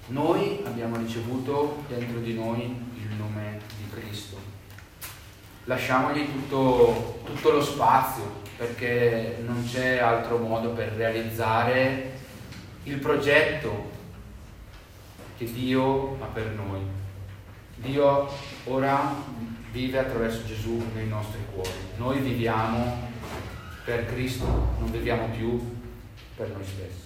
Noi 0.09 0.63
abbiamo 0.65 0.97
ricevuto 0.99 1.83
dentro 1.89 2.21
di 2.21 2.35
noi 2.35 2.63
il 2.63 3.15
nome 3.19 3.59
di 3.77 3.91
Cristo. 3.91 4.46
Lasciamogli 5.69 6.25
tutto, 6.31 7.21
tutto 7.25 7.51
lo 7.51 7.63
spazio 7.63 8.45
perché 8.57 9.39
non 9.45 9.65
c'è 9.69 9.99
altro 9.99 10.39
modo 10.39 10.71
per 10.71 10.93
realizzare 10.93 12.13
il 12.85 12.99
progetto 12.99 13.91
che 15.37 15.53
Dio 15.53 16.19
ha 16.23 16.27
per 16.27 16.47
noi. 16.51 16.81
Dio 17.77 18.29
ora 18.67 19.13
vive 19.73 19.99
attraverso 19.99 20.47
Gesù 20.47 20.83
nei 20.95 21.09
nostri 21.09 21.41
cuori. 21.53 21.69
Noi 21.97 22.21
viviamo 22.21 23.11
per 23.85 24.07
Cristo, 24.07 24.47
non 24.79 24.91
viviamo 24.91 25.29
più 25.31 25.79
per 26.37 26.49
noi 26.49 26.65
stessi. 26.65 27.06